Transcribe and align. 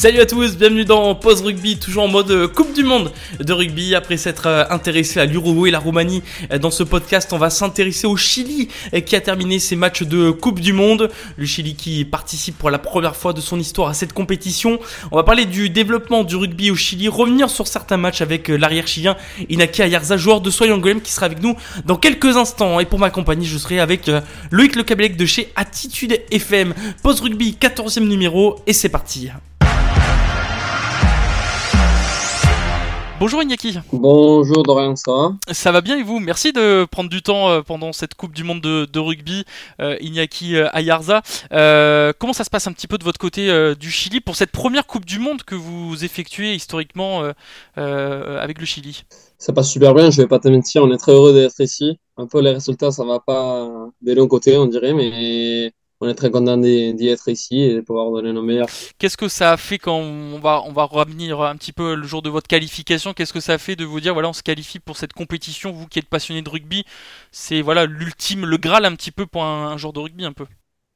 Salut 0.00 0.20
à 0.20 0.24
tous, 0.24 0.56
bienvenue 0.56 0.86
dans 0.86 1.14
Pause 1.14 1.42
Rugby, 1.42 1.76
toujours 1.76 2.04
en 2.04 2.08
mode 2.08 2.30
euh, 2.30 2.48
Coupe 2.48 2.72
du 2.72 2.84
Monde 2.84 3.12
de 3.38 3.52
rugby. 3.52 3.94
Après 3.94 4.16
s'être 4.16 4.46
euh, 4.46 4.64
intéressé 4.70 5.20
à 5.20 5.26
l'Uruguay 5.26 5.68
et 5.68 5.70
la 5.70 5.78
Roumanie, 5.78 6.22
euh, 6.50 6.56
dans 6.56 6.70
ce 6.70 6.82
podcast, 6.82 7.30
on 7.34 7.36
va 7.36 7.50
s'intéresser 7.50 8.06
au 8.06 8.16
Chili 8.16 8.68
qui 9.04 9.14
a 9.14 9.20
terminé 9.20 9.58
ses 9.58 9.76
matchs 9.76 10.04
de 10.04 10.30
Coupe 10.30 10.60
du 10.60 10.72
Monde. 10.72 11.10
Le 11.36 11.44
Chili 11.44 11.74
qui 11.74 12.06
participe 12.06 12.56
pour 12.56 12.70
la 12.70 12.78
première 12.78 13.14
fois 13.14 13.34
de 13.34 13.42
son 13.42 13.60
histoire 13.60 13.90
à 13.90 13.92
cette 13.92 14.14
compétition. 14.14 14.78
On 15.12 15.16
va 15.16 15.22
parler 15.22 15.44
du 15.44 15.68
développement 15.68 16.24
du 16.24 16.34
rugby 16.34 16.70
au 16.70 16.76
Chili, 16.76 17.06
revenir 17.08 17.50
sur 17.50 17.68
certains 17.68 17.98
matchs 17.98 18.22
avec 18.22 18.48
l'arrière 18.48 18.86
chilien 18.86 19.18
Inaki 19.50 19.82
Ayarza, 19.82 20.16
joueur 20.16 20.40
de 20.40 20.48
Soyons 20.48 20.78
Golem, 20.78 21.02
qui 21.02 21.12
sera 21.12 21.26
avec 21.26 21.42
nous 21.42 21.56
dans 21.84 21.96
quelques 21.96 22.38
instants. 22.38 22.80
Et 22.80 22.86
pour 22.86 23.00
m'accompagner, 23.00 23.46
je 23.46 23.58
serai 23.58 23.80
avec 23.80 24.10
Loïc 24.50 24.76
Le 24.76 25.08
de 25.14 25.26
chez 25.26 25.52
Attitude 25.56 26.18
FM. 26.30 26.72
Pause 27.02 27.20
Rugby, 27.20 27.58
14e 27.60 28.08
numéro, 28.08 28.56
et 28.66 28.72
c'est 28.72 28.88
parti. 28.88 29.28
Bonjour 33.20 33.42
Iñaki. 33.42 33.76
Bonjour 33.92 34.62
Dorian, 34.62 34.96
ça 34.96 35.12
va? 35.12 35.32
Ça 35.52 35.72
va 35.72 35.82
bien 35.82 35.98
et 35.98 36.02
vous? 36.02 36.20
Merci 36.20 36.54
de 36.54 36.86
prendre 36.86 37.10
du 37.10 37.20
temps 37.20 37.50
euh, 37.50 37.60
pendant 37.60 37.92
cette 37.92 38.14
Coupe 38.14 38.32
du 38.32 38.44
Monde 38.44 38.62
de, 38.62 38.88
de 38.90 38.98
rugby, 38.98 39.44
euh, 39.82 39.94
Iñaki 40.00 40.56
euh, 40.56 40.70
Ayarza. 40.72 41.20
Euh, 41.52 42.14
comment 42.18 42.32
ça 42.32 42.44
se 42.44 42.50
passe 42.50 42.66
un 42.66 42.72
petit 42.72 42.86
peu 42.86 42.96
de 42.96 43.04
votre 43.04 43.18
côté 43.18 43.50
euh, 43.50 43.74
du 43.74 43.90
Chili 43.90 44.22
pour 44.22 44.36
cette 44.36 44.52
première 44.52 44.86
Coupe 44.86 45.04
du 45.04 45.18
Monde 45.18 45.42
que 45.42 45.54
vous 45.54 46.02
effectuez 46.02 46.54
historiquement 46.54 47.22
avec 47.76 48.58
le 48.58 48.64
Chili? 48.64 49.04
Ça 49.36 49.52
passe 49.52 49.70
super 49.70 49.92
bien, 49.92 50.10
je 50.10 50.22
vais 50.22 50.26
pas 50.26 50.38
te 50.38 50.48
mentir, 50.48 50.82
on 50.82 50.90
est 50.90 50.96
très 50.96 51.12
heureux 51.12 51.34
d'être 51.34 51.60
ici. 51.60 51.98
Un 52.16 52.26
peu 52.26 52.40
les 52.40 52.52
résultats, 52.52 52.90
ça 52.90 53.04
va 53.04 53.20
pas 53.20 53.68
des 54.00 54.14
longs 54.14 54.28
côtés, 54.28 54.56
on 54.56 54.64
dirait, 54.64 54.94
mais 54.94 55.74
on 56.00 56.08
est 56.08 56.14
très 56.14 56.30
content 56.30 56.56
d'y 56.58 57.08
être 57.08 57.28
ici 57.28 57.60
et 57.60 57.74
de 57.76 57.80
pouvoir 57.80 58.10
donner 58.10 58.32
nos 58.32 58.42
meilleurs. 58.42 58.70
Qu'est-ce 58.98 59.16
que 59.16 59.28
ça 59.28 59.52
a 59.52 59.56
fait 59.56 59.78
quand 59.78 59.96
on 59.96 60.38
va, 60.38 60.62
on 60.66 60.72
va 60.72 60.84
revenir 60.84 61.40
un 61.40 61.56
petit 61.56 61.72
peu 61.72 61.94
le 61.94 62.06
jour 62.06 62.22
de 62.22 62.30
votre 62.30 62.48
qualification? 62.48 63.14
Qu'est-ce 63.14 63.32
que 63.32 63.40
ça 63.40 63.54
a 63.54 63.58
fait 63.58 63.76
de 63.76 63.84
vous 63.84 64.00
dire 64.00 64.12
voilà 64.14 64.28
on 64.28 64.32
se 64.32 64.42
qualifie 64.42 64.78
pour 64.78 64.96
cette 64.96 65.12
compétition 65.12 65.72
Vous 65.72 65.86
qui 65.86 65.98
êtes 65.98 66.08
passionné 66.08 66.42
de 66.42 66.48
rugby, 66.48 66.84
c'est 67.32 67.62
voilà 67.62 67.86
l'ultime, 67.86 68.44
le 68.46 68.56
graal 68.58 68.84
un 68.84 68.94
petit 68.94 69.10
peu 69.10 69.26
pour 69.26 69.44
un, 69.44 69.68
un 69.68 69.76
joueur 69.76 69.92
de 69.92 70.00
rugby 70.00 70.24
un 70.24 70.32
peu. 70.32 70.46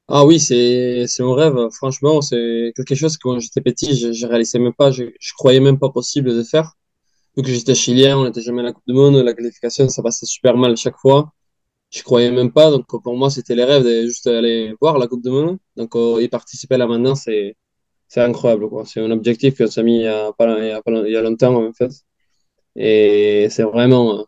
Ah 0.09 0.25
oui, 0.27 0.39
c'est 0.41 1.07
c'est 1.09 1.23
mon 1.23 1.35
rêve. 1.35 1.57
Franchement, 1.73 2.21
c'est 2.21 2.73
quelque 2.77 2.95
chose 2.95 3.17
que 3.17 3.23
quand 3.23 3.39
j'étais 3.41 3.61
petit, 3.63 3.97
je, 3.97 4.13
je 4.13 4.27
réalisais 4.27 4.59
même 4.59 4.75
pas, 4.75 4.91
je, 4.91 5.05
je 5.19 5.33
croyais 5.35 5.61
même 5.61 5.79
pas 5.79 5.89
possible 5.91 6.31
de 6.37 6.43
faire. 6.43 6.73
Vu 7.37 7.43
que 7.45 7.51
j'étais 7.51 7.75
chilien, 7.77 8.19
on 8.19 8.25
n'était 8.25 8.43
jamais 8.43 8.61
à 8.63 8.65
la 8.65 8.73
Coupe 8.75 8.85
du 8.89 8.95
Monde, 8.95 9.17
la 9.17 9.35
qualification, 9.35 9.89
ça 9.91 10.03
passait 10.03 10.27
super 10.27 10.57
mal 10.59 10.77
chaque 10.77 10.99
fois 10.99 11.33
je 11.95 12.03
croyais 12.03 12.31
même 12.31 12.53
pas. 12.53 12.71
Donc 12.71 12.87
pour 12.87 13.17
moi, 13.17 13.31
c'était 13.31 13.55
les 13.55 13.65
rêves 13.65 13.85
de 13.85 14.03
juste 14.03 14.27
aller 14.27 14.75
voir 14.81 14.99
la 14.99 15.07
Coupe 15.07 15.23
du 15.23 15.31
Monde. 15.31 15.59
Donc 15.77 15.95
euh, 15.97 16.23
y 16.23 16.29
participer 16.29 16.77
là 16.77 16.87
maintenant, 16.87 17.15
c'est 17.15 17.57
c'est 18.09 18.21
incroyable 18.21 18.69
quoi. 18.69 18.85
C'est 18.87 19.01
un 19.01 19.11
objectif 19.11 19.57
qu'on 19.57 19.67
s'est 19.69 19.83
mis 19.83 19.99
il 19.99 20.03
y 20.03 20.09
a 20.09 20.33
pas 20.33 20.47
il 20.61 21.13
y 21.13 21.17
a 21.17 21.23
longtemps 21.23 21.57
en 21.67 21.73
fait. 21.73 21.93
Et 22.77 23.49
c'est 23.51 23.63
vraiment 23.63 24.27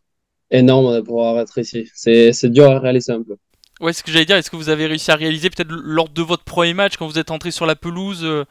énorme 0.51 0.95
de 0.97 1.01
pouvoir 1.01 1.39
être 1.41 1.59
ici. 1.59 1.89
C'est 1.95 2.33
c'est 2.33 2.51
dur 2.51 2.71
à 2.71 2.79
réaliser 2.81 3.13
un 3.13 3.23
peu. 3.23 3.37
Ouais, 3.81 3.93
ce 3.93 4.03
que 4.03 4.11
j'allais 4.11 4.25
dire, 4.25 4.37
est-ce 4.37 4.51
que 4.51 4.57
vous 4.57 4.71
avez 4.71 4.87
réussi 4.87 5.11
à 5.11 5.17
réaliser 5.17 5.51
peut-être 5.51 5.71
lors 5.71 6.09
de 6.09 6.23
votre 6.23 6.45
premier 6.45 6.73
match 6.73 6.97
quand 6.97 7.07
vous 7.07 7.19
êtes 7.19 7.31
entré 7.31 7.51
sur 7.51 7.67
la 7.67 7.77
pelouse 7.77 8.23
euh, 8.25 8.45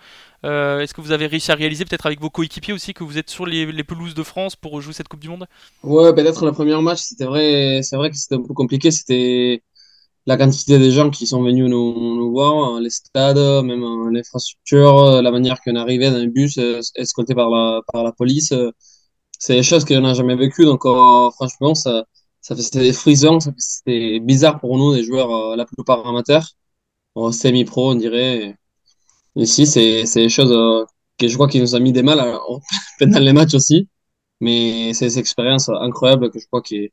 Est-ce 0.44 0.94
que 0.94 1.02
vous 1.02 1.12
avez 1.12 1.28
réussi 1.28 1.52
à 1.52 1.56
réaliser 1.56 1.86
peut-être 1.86 2.06
avec 2.06 2.20
vos 2.20 2.30
coéquipiers 2.30 2.74
aussi 2.74 2.94
que 2.94 3.04
vous 3.04 3.18
êtes 3.18 3.30
sur 3.30 3.46
les, 3.46 3.84
pelouses 3.84 4.14
de 4.14 4.24
France 4.24 4.56
pour 4.56 4.80
jouer 4.82 4.94
cette 4.94 5.08
Coupe 5.08 5.22
du 5.22 5.30
Monde? 5.30 5.48
Ouais, 5.84 6.14
peut-être 6.14 6.46
le 6.46 6.52
premier 6.52 6.80
match, 6.82 7.02
c'était 7.02 7.26
vrai, 7.26 7.82
c'est 7.82 7.96
vrai 7.96 8.12
que 8.12 8.18
c'était 8.18 8.36
un 8.36 8.44
peu 8.44 8.54
compliqué. 8.54 8.92
C'était 8.92 9.64
la 10.28 10.38
quantité 10.38 10.78
de 10.78 10.90
gens 10.92 11.10
qui 11.10 11.26
sont 11.26 11.42
venus 11.42 11.70
nous, 11.70 12.32
voir, 12.32 12.80
les 12.80 12.90
stades, 12.92 13.64
même 13.64 14.10
l'infrastructure, 14.12 15.22
la 15.22 15.32
manière 15.32 15.60
qu'on 15.62 15.76
arrivait 15.76 16.12
dans 16.12 16.18
les 16.20 16.28
bus, 16.28 16.60
escolté 16.96 17.34
par 17.34 17.50
la, 17.50 17.82
par 17.92 18.04
la 18.04 18.12
police. 18.12 18.54
C'est 19.40 19.56
des 19.56 19.64
choses 19.64 19.86
qu'on 19.86 20.02
n'a 20.02 20.14
jamais 20.14 20.36
vécues. 20.36 20.66
Donc, 20.66 20.86
euh, 20.86 21.30
franchement, 21.32 21.76
ça, 21.76 22.06
ça 22.42 22.56
des 22.56 22.94
frisons, 22.94 23.40
c'était 23.58 24.20
bizarre 24.20 24.60
pour 24.60 24.78
nous, 24.78 24.94
des 24.96 25.04
joueurs 25.04 25.32
euh, 25.32 25.56
la 25.56 25.66
plupart 25.66 26.08
amateurs, 26.08 26.52
euh, 27.18 27.32
semi-pro, 27.32 27.92
on 27.92 27.96
dirait. 27.96 28.56
Ici, 29.36 29.66
c'est 29.66 30.04
des 30.04 30.30
choses 30.30 30.52
euh, 30.52 30.86
que 31.18 31.28
je 31.28 31.34
crois 31.34 31.48
qu'il 31.48 31.62
nous 31.62 31.76
a 31.76 31.80
mis 31.80 31.92
des 31.92 32.04
mal 32.04 32.20
à, 32.20 32.40
pendant 33.00 33.20
les 33.20 33.34
matchs 33.34 33.54
aussi, 33.54 33.90
mais 34.40 34.94
c'est 34.94 35.06
des 35.06 35.20
expériences 35.20 35.70
incroyables 35.70 36.32
que 36.32 36.40
je 36.40 36.46
crois 36.48 36.62
que, 36.62 36.90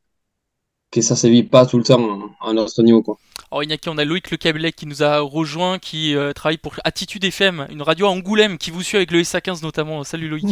que 0.91 1.01
ça 1.01 1.13
ne 1.13 1.19
se 1.19 1.27
vit 1.27 1.43
pas 1.43 1.65
tout 1.65 1.77
le 1.77 1.83
temps 1.83 2.29
à 2.41 2.53
notre 2.53 2.83
niveau. 2.83 3.01
Quoi. 3.01 3.17
Alors 3.53 3.63
Iñaki, 3.63 3.87
on 3.87 3.97
a 3.99 4.03
Loïc 4.03 4.31
Le 4.31 4.37
Cabelet 4.37 4.71
qui 4.71 4.87
nous 4.87 5.03
a 5.03 5.19
rejoint, 5.19 5.77
qui 5.77 6.15
euh, 6.15 6.33
travaille 6.33 6.57
pour 6.57 6.73
Attitude 6.83 7.23
FM, 7.23 7.67
une 7.69 7.83
radio 7.83 8.07
à 8.07 8.09
Angoulême, 8.09 8.57
qui 8.57 8.71
vous 8.71 8.81
suit 8.81 8.97
avec 8.97 9.11
le 9.11 9.21
SA15 9.21 9.61
notamment. 9.61 10.03
Salut 10.03 10.27
Loïc. 10.27 10.47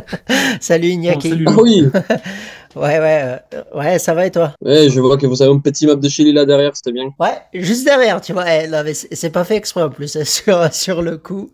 salut 0.60 0.88
Iñaki. 0.88 1.28
Oh, 1.28 1.30
salut. 1.30 1.46
Ah 1.48 1.56
oui. 1.56 1.84
ouais, 2.76 2.98
ouais, 2.98 3.38
euh, 3.54 3.62
ouais, 3.74 3.98
ça 3.98 4.14
va 4.14 4.26
et 4.26 4.30
toi? 4.30 4.52
Ouais, 4.60 4.88
je 4.88 5.00
vois 5.00 5.16
que 5.16 5.26
vous 5.26 5.42
avez 5.42 5.52
un 5.52 5.58
petit 5.58 5.86
map 5.86 5.94
de 5.94 6.08
Chili 6.08 6.32
là 6.32 6.44
derrière, 6.44 6.74
c'était 6.74 6.92
bien. 6.92 7.10
Ouais, 7.18 7.36
juste 7.52 7.84
derrière, 7.84 8.20
tu 8.20 8.32
vois. 8.32 8.44
Eh, 8.48 8.94
c'est 8.94 9.30
pas 9.30 9.44
fait 9.44 9.56
exprès 9.56 9.82
en 9.82 9.90
plus, 9.90 10.22
sur, 10.24 10.72
sur 10.72 11.02
le 11.02 11.18
coup. 11.18 11.50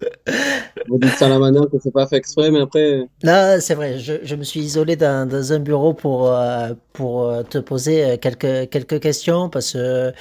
Vous 0.89 0.99
dites 0.99 1.17
ça 1.17 1.29
la 1.29 1.39
manière 1.39 1.65
que 1.71 1.77
c'est 1.83 1.93
pas 1.93 2.07
fait 2.07 2.17
exprès, 2.17 2.51
mais 2.51 2.61
après. 2.61 3.07
Non, 3.25 3.57
c'est 3.61 3.75
vrai, 3.75 3.99
je, 3.99 4.15
je, 4.23 4.35
me 4.35 4.45
suis 4.45 4.61
isolé 4.61 4.97
dans, 4.97 5.29
dans 5.29 5.53
un 5.53 5.59
bureau 5.59 5.95
pour, 5.95 6.33
euh, 6.33 6.71
pour 6.93 7.33
te 7.49 7.59
poser 7.59 8.19
quelques, 8.19 8.71
quelques 8.71 9.01
questions 9.01 9.49
parce 9.49 9.73
que 9.73 10.13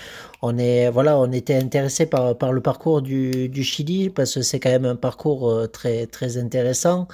on 0.41 0.57
est 0.57 0.89
voilà, 0.89 1.17
on 1.17 1.31
était 1.33 1.55
intéressé 1.55 2.05
par, 2.05 2.37
par 2.37 2.53
le 2.53 2.61
parcours 2.61 3.01
du, 3.01 3.49
du 3.49 3.63
Chili 3.63 4.09
parce 4.09 4.35
que 4.35 4.41
c'est 4.41 4.59
quand 4.61 4.69
même 4.69 4.85
un 4.85 4.95
parcours 4.95 5.67
très 5.73 6.05
très 6.07 6.37
intéressant. 6.37 7.07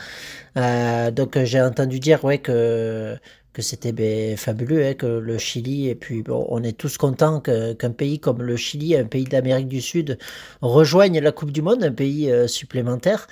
Euh, 0.57 1.11
donc 1.11 1.37
j'ai 1.43 1.61
entendu 1.61 1.99
dire 1.99 2.23
ouais 2.23 2.37
que 2.37 3.15
que 3.55 3.61
c'était 3.61 3.93
ben, 3.93 4.35
fabuleux, 4.35 4.85
hein, 4.85 4.93
que 4.93 5.05
le 5.05 5.37
Chili, 5.37 5.87
et 5.87 5.95
puis 5.95 6.21
bon, 6.21 6.45
on 6.49 6.61
est 6.61 6.77
tous 6.77 6.97
contents 6.97 7.39
qu'un 7.39 7.73
qu 7.73 7.89
pays 7.89 8.19
comme 8.19 8.43
le 8.43 8.57
Chili, 8.57 8.97
un 8.97 9.05
pays 9.05 9.23
d'Amérique 9.23 9.69
du 9.69 9.79
Sud, 9.79 10.17
rejoigne 10.61 11.19
la 11.21 11.31
Coupe 11.31 11.51
du 11.51 11.61
Monde, 11.61 11.81
un 11.83 11.93
pays 11.93 12.29
euh, 12.29 12.47
supplémentaire. 12.47 13.27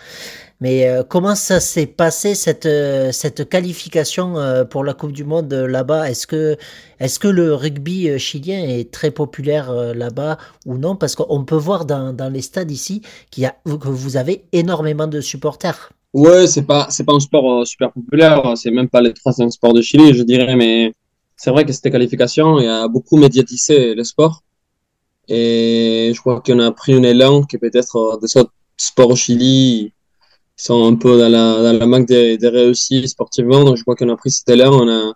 Mais 0.61 0.87
euh, 0.87 1.03
comment 1.03 1.35
ça 1.35 1.59
s'est 1.59 1.87
passé 1.87 2.35
cette, 2.35 2.65
euh, 2.65 3.11
cette 3.11 3.49
qualification 3.49 4.37
euh, 4.37 4.63
pour 4.63 4.85
la 4.85 4.93
Coupe 4.93 5.11
du 5.11 5.25
Monde 5.25 5.53
là-bas? 5.53 6.09
Est-ce 6.09 6.25
que, 6.25 6.55
est 7.01 7.19
que 7.19 7.27
le 7.27 7.53
rugby 7.53 8.17
chilien 8.17 8.63
est 8.63 8.89
très 8.89 9.11
populaire 9.11 9.73
là-bas 9.73 10.37
ou 10.65 10.77
non? 10.77 10.95
Parce 10.95 11.15
qu'on 11.15 11.43
peut 11.43 11.57
voir 11.57 11.83
dans, 11.85 12.13
dans 12.13 12.29
les 12.29 12.41
stades 12.41 12.71
ici 12.71 13.01
qu'il 13.29 13.43
y 13.43 13.45
a, 13.45 13.57
que 13.65 13.89
vous 13.89 14.15
avez 14.15 14.45
énormément 14.53 15.07
de 15.07 15.19
supporters. 15.19 15.91
Ouais, 16.13 16.45
c'est 16.47 16.63
pas 16.63 16.87
c'est 16.91 17.03
pas 17.03 17.13
un 17.13 17.19
sport 17.19 17.61
euh, 17.61 17.65
super 17.65 17.91
populaire, 17.91 18.53
c'est 18.55 18.69
même 18.71 18.87
pas 18.89 19.01
le 19.01 19.13
troisième 19.13 19.49
sport 19.49 19.73
de 19.73 19.81
Chili, 19.81 20.13
je 20.13 20.21
dirais, 20.23 20.55
mais 20.55 20.93
c'est 21.35 21.49
vrai 21.49 21.65
que 21.65 21.73
c'était 21.73 21.89
qualification, 21.91 22.57
a 22.57 22.87
beaucoup 22.87 23.17
médiatisé 23.17 23.95
le 23.95 24.03
sport. 24.03 24.43
Et 25.27 26.11
je 26.13 26.19
crois 26.19 26.41
qu'on 26.41 26.59
a 26.59 26.71
pris 26.71 26.93
un 26.93 27.03
élan 27.03 27.43
qui 27.43 27.57
peut-être 27.57 27.95
euh, 27.97 28.17
des 28.17 28.37
autres 28.37 28.53
sports 28.77 29.11
au 29.11 29.15
Chili 29.15 29.93
sont 30.55 30.85
un 30.85 30.95
peu 30.95 31.17
dans 31.19 31.29
la, 31.29 31.63
dans 31.63 31.79
la 31.79 31.85
manque 31.87 32.07
des, 32.07 32.37
des 32.37 32.49
réussites 32.49 33.07
sportivement. 33.07 33.63
Donc 33.63 33.77
je 33.77 33.83
crois 33.83 33.95
qu'on 33.95 34.09
a 34.09 34.17
pris 34.17 34.31
cet 34.31 34.49
élan, 34.49 34.71
on 34.83 34.89
a, 34.89 35.13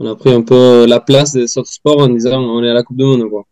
on 0.00 0.06
a 0.06 0.16
pris 0.16 0.32
un 0.32 0.42
peu 0.42 0.86
la 0.86 1.00
place 1.00 1.32
des 1.32 1.56
autres 1.58 1.72
sports 1.72 2.00
en 2.00 2.08
disant 2.08 2.40
on 2.42 2.62
est 2.64 2.70
à 2.70 2.74
la 2.74 2.82
Coupe 2.82 2.98
du 2.98 3.04
Monde. 3.04 3.28
Quoi. 3.30 3.44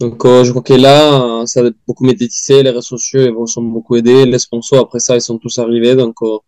Donc 0.00 0.24
euh, 0.24 0.44
je 0.44 0.50
crois 0.50 0.62
que 0.62 0.74
là, 0.74 1.44
ça 1.46 1.60
a 1.60 1.70
beaucoup 1.86 2.04
médiatisé, 2.04 2.62
les 2.62 2.70
réseaux 2.70 2.82
sociaux 2.96 3.20
ils 3.20 3.48
sont 3.48 3.62
beaucoup 3.62 3.96
aidés, 3.96 4.26
les 4.26 4.38
sponsors 4.38 4.80
après 4.80 5.00
ça 5.00 5.16
ils 5.16 5.20
sont 5.20 5.38
tous 5.38 5.58
arrivés, 5.58 5.96
donc 5.96 6.14
euh, 6.22 6.38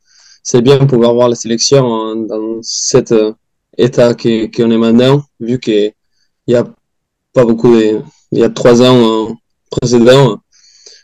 c'est 0.45 0.63
bien 0.63 0.79
de 0.79 0.85
pouvoir 0.85 1.15
voir 1.15 1.29
la 1.29 1.35
sélection 1.35 1.85
hein, 1.93 2.17
dans 2.17 2.61
cet 2.63 3.11
euh, 3.11 3.33
état 3.77 4.15
qu'on 4.15 4.47
qu 4.49 4.63
est 4.63 4.79
maintenant, 4.79 5.25
vu 5.41 5.59
qu'il 5.59 5.93
y 6.47 6.55
a 6.55 6.65
pas 7.33 7.45
beaucoup 7.45 7.75
de, 7.75 8.01
il 8.31 8.39
y 8.39 8.45
a 8.45 8.51
trois 8.51 8.83
ans 8.83 9.37
précédents, 9.71 10.39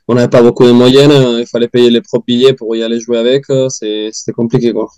on 0.06 0.14
n'avait 0.14 0.28
pas 0.28 0.42
beaucoup 0.42 0.66
de 0.66 0.72
moyens, 0.72 1.12
il 1.40 1.46
fallait 1.48 1.68
payer 1.68 1.90
les 1.90 2.00
propres 2.00 2.26
billets 2.26 2.54
pour 2.54 2.76
y 2.76 2.82
aller 2.84 3.00
jouer 3.00 3.18
avec, 3.18 3.46
c'était 3.70 4.32
compliqué 4.32 4.72
quoi. 4.72 4.88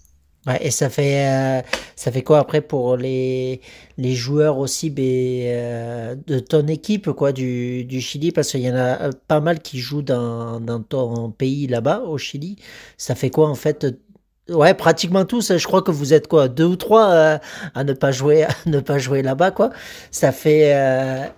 Et 0.60 0.70
ça 0.70 0.88
fait, 0.88 1.26
euh, 1.28 1.62
ça 1.96 2.10
fait 2.12 2.22
quoi 2.22 2.38
après 2.38 2.60
pour 2.60 2.96
les, 2.96 3.60
les 3.98 4.14
joueurs 4.14 4.58
aussi 4.58 4.88
ben, 4.88 5.04
euh, 5.04 6.14
de 6.26 6.38
ton 6.38 6.66
équipe 6.68 7.10
quoi, 7.12 7.32
du, 7.32 7.84
du 7.84 8.00
Chili? 8.00 8.32
Parce 8.32 8.52
qu'il 8.52 8.60
y 8.60 8.70
en 8.70 8.76
a 8.76 9.02
euh, 9.02 9.10
pas 9.26 9.40
mal 9.40 9.60
qui 9.60 9.78
jouent 9.78 10.02
dans, 10.02 10.60
dans 10.60 10.80
ton 10.80 11.30
pays 11.30 11.66
là-bas, 11.66 12.00
au 12.00 12.18
Chili. 12.18 12.56
Ça 12.96 13.14
fait 13.14 13.30
quoi 13.30 13.48
en 13.48 13.54
fait? 13.54 13.86
Ouais, 14.48 14.72
pratiquement 14.72 15.26
tous. 15.26 15.54
Je 15.56 15.66
crois 15.66 15.82
que 15.82 15.90
vous 15.90 16.14
êtes 16.14 16.28
quoi, 16.28 16.48
deux 16.48 16.64
ou 16.64 16.76
trois 16.76 17.40
à 17.74 17.84
ne 17.84 17.92
pas 17.92 18.12
jouer, 18.12 18.44
à 18.44 18.54
ne 18.66 18.80
pas 18.80 18.98
jouer 18.98 19.22
là-bas, 19.22 19.50
quoi. 19.50 19.70
Ça 20.10 20.32
fait. 20.32 20.70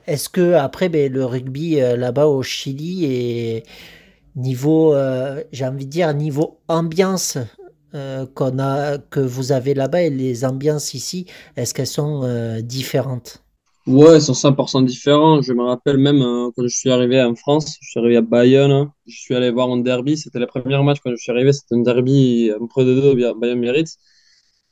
est-ce 0.06 0.28
que 0.28 0.52
après, 0.54 0.88
ben, 0.88 1.12
le 1.12 1.24
rugby 1.24 1.80
là-bas 1.80 2.26
au 2.26 2.42
Chili 2.44 3.04
est 3.06 3.62
niveau, 4.36 4.94
j'ai 5.52 5.66
envie 5.66 5.86
de 5.86 5.90
dire 5.90 6.14
niveau 6.14 6.60
ambiance 6.68 7.38
euh, 7.94 8.26
a, 8.58 8.98
que 8.98 9.20
vous 9.20 9.52
avez 9.52 9.74
là-bas 9.74 10.02
et 10.02 10.10
les 10.10 10.44
ambiances 10.44 10.94
ici, 10.94 11.26
est-ce 11.56 11.74
qu'elles 11.74 11.86
sont 11.86 12.22
euh, 12.24 12.60
différentes? 12.60 13.42
Ouais, 13.86 14.16
ils 14.18 14.22
sont 14.22 14.34
100% 14.34 14.84
différents. 14.84 15.42
Je 15.42 15.52
me 15.52 15.64
rappelle 15.64 15.96
même 15.96 16.22
euh, 16.22 16.50
quand 16.54 16.62
je 16.62 16.68
suis 16.68 16.90
arrivé 16.90 17.22
en 17.22 17.34
France, 17.34 17.76
je 17.80 17.90
suis 17.90 18.00
arrivé 18.00 18.16
à 18.16 18.22
Bayonne, 18.22 18.70
hein. 18.70 18.92
je 19.06 19.16
suis 19.18 19.34
allé 19.34 19.50
voir 19.50 19.70
un 19.70 19.78
derby. 19.78 20.16
C'était 20.16 20.38
le 20.38 20.46
premier 20.46 20.82
match 20.82 20.98
quand 21.02 21.10
je 21.10 21.16
suis 21.16 21.32
arrivé, 21.32 21.52
c'était 21.52 21.74
un 21.74 21.80
derby 21.80 22.50
un 22.60 22.66
Pro 22.66 22.84
de 22.84 22.94
deux 22.94 23.14
Bayonne-Biarritz. 23.34 23.96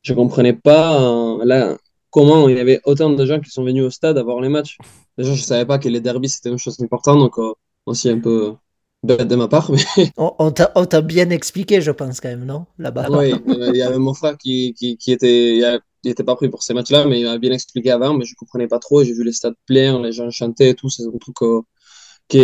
Je 0.01 0.13
comprenais 0.13 0.53
pas 0.53 1.41
là, 1.43 1.75
comment 2.09 2.49
il 2.49 2.57
y 2.57 2.59
avait 2.59 2.81
autant 2.85 3.09
de 3.09 3.25
gens 3.25 3.39
qui 3.39 3.49
sont 3.49 3.63
venus 3.63 3.83
au 3.83 3.89
stade 3.89 4.17
à 4.17 4.23
voir 4.23 4.41
les 4.41 4.49
matchs. 4.49 4.77
Déjà, 5.17 5.33
je 5.33 5.41
savais 5.41 5.65
pas 5.65 5.79
que 5.79 5.89
les 5.89 6.01
derbys 6.01 6.29
c'était 6.29 6.49
une 6.49 6.57
chose 6.57 6.79
importante, 6.81 7.19
donc 7.19 7.37
euh, 7.39 7.53
aussi 7.85 8.09
un 8.09 8.19
peu 8.19 8.53
de 9.03 9.35
ma 9.35 9.47
part. 9.47 9.71
Mais 9.71 9.83
On, 10.17 10.35
on 10.75 10.85
t'a 10.85 11.01
bien 11.01 11.29
expliqué, 11.31 11.81
je 11.81 11.89
pense, 11.91 12.19
quand 12.21 12.29
même, 12.29 12.45
non? 12.45 12.65
Là-bas? 12.77 13.09
oui, 13.09 13.41
il 13.45 13.75
y 13.77 13.81
avait 13.81 13.97
mon 13.97 14.13
frère 14.13 14.37
qui, 14.37 14.73
qui, 14.73 14.97
qui 14.97 15.11
était, 15.11 15.57
il 15.57 15.63
a- 15.65 15.79
il 16.03 16.11
était 16.11 16.23
pas 16.23 16.35
pris 16.35 16.49
pour 16.49 16.63
ces 16.63 16.73
matchs-là, 16.73 17.05
mais 17.05 17.19
il 17.21 17.25
m'a 17.25 17.37
bien 17.37 17.51
expliqué 17.51 17.91
avant, 17.91 18.13
mais 18.13 18.23
je 18.25 18.33
comprenais 18.35 18.67
pas 18.67 18.79
trop. 18.79 19.03
J'ai 19.03 19.13
vu 19.13 19.23
les 19.23 19.33
stades 19.33 19.55
pleins, 19.65 20.01
les 20.01 20.11
gens 20.13 20.29
chanter 20.31 20.69
et 20.69 20.75
tout, 20.75 20.89
c'est 20.89 21.03
un 21.05 21.17
truc 21.19 21.41
euh, 21.41 21.61
qui 22.29 22.39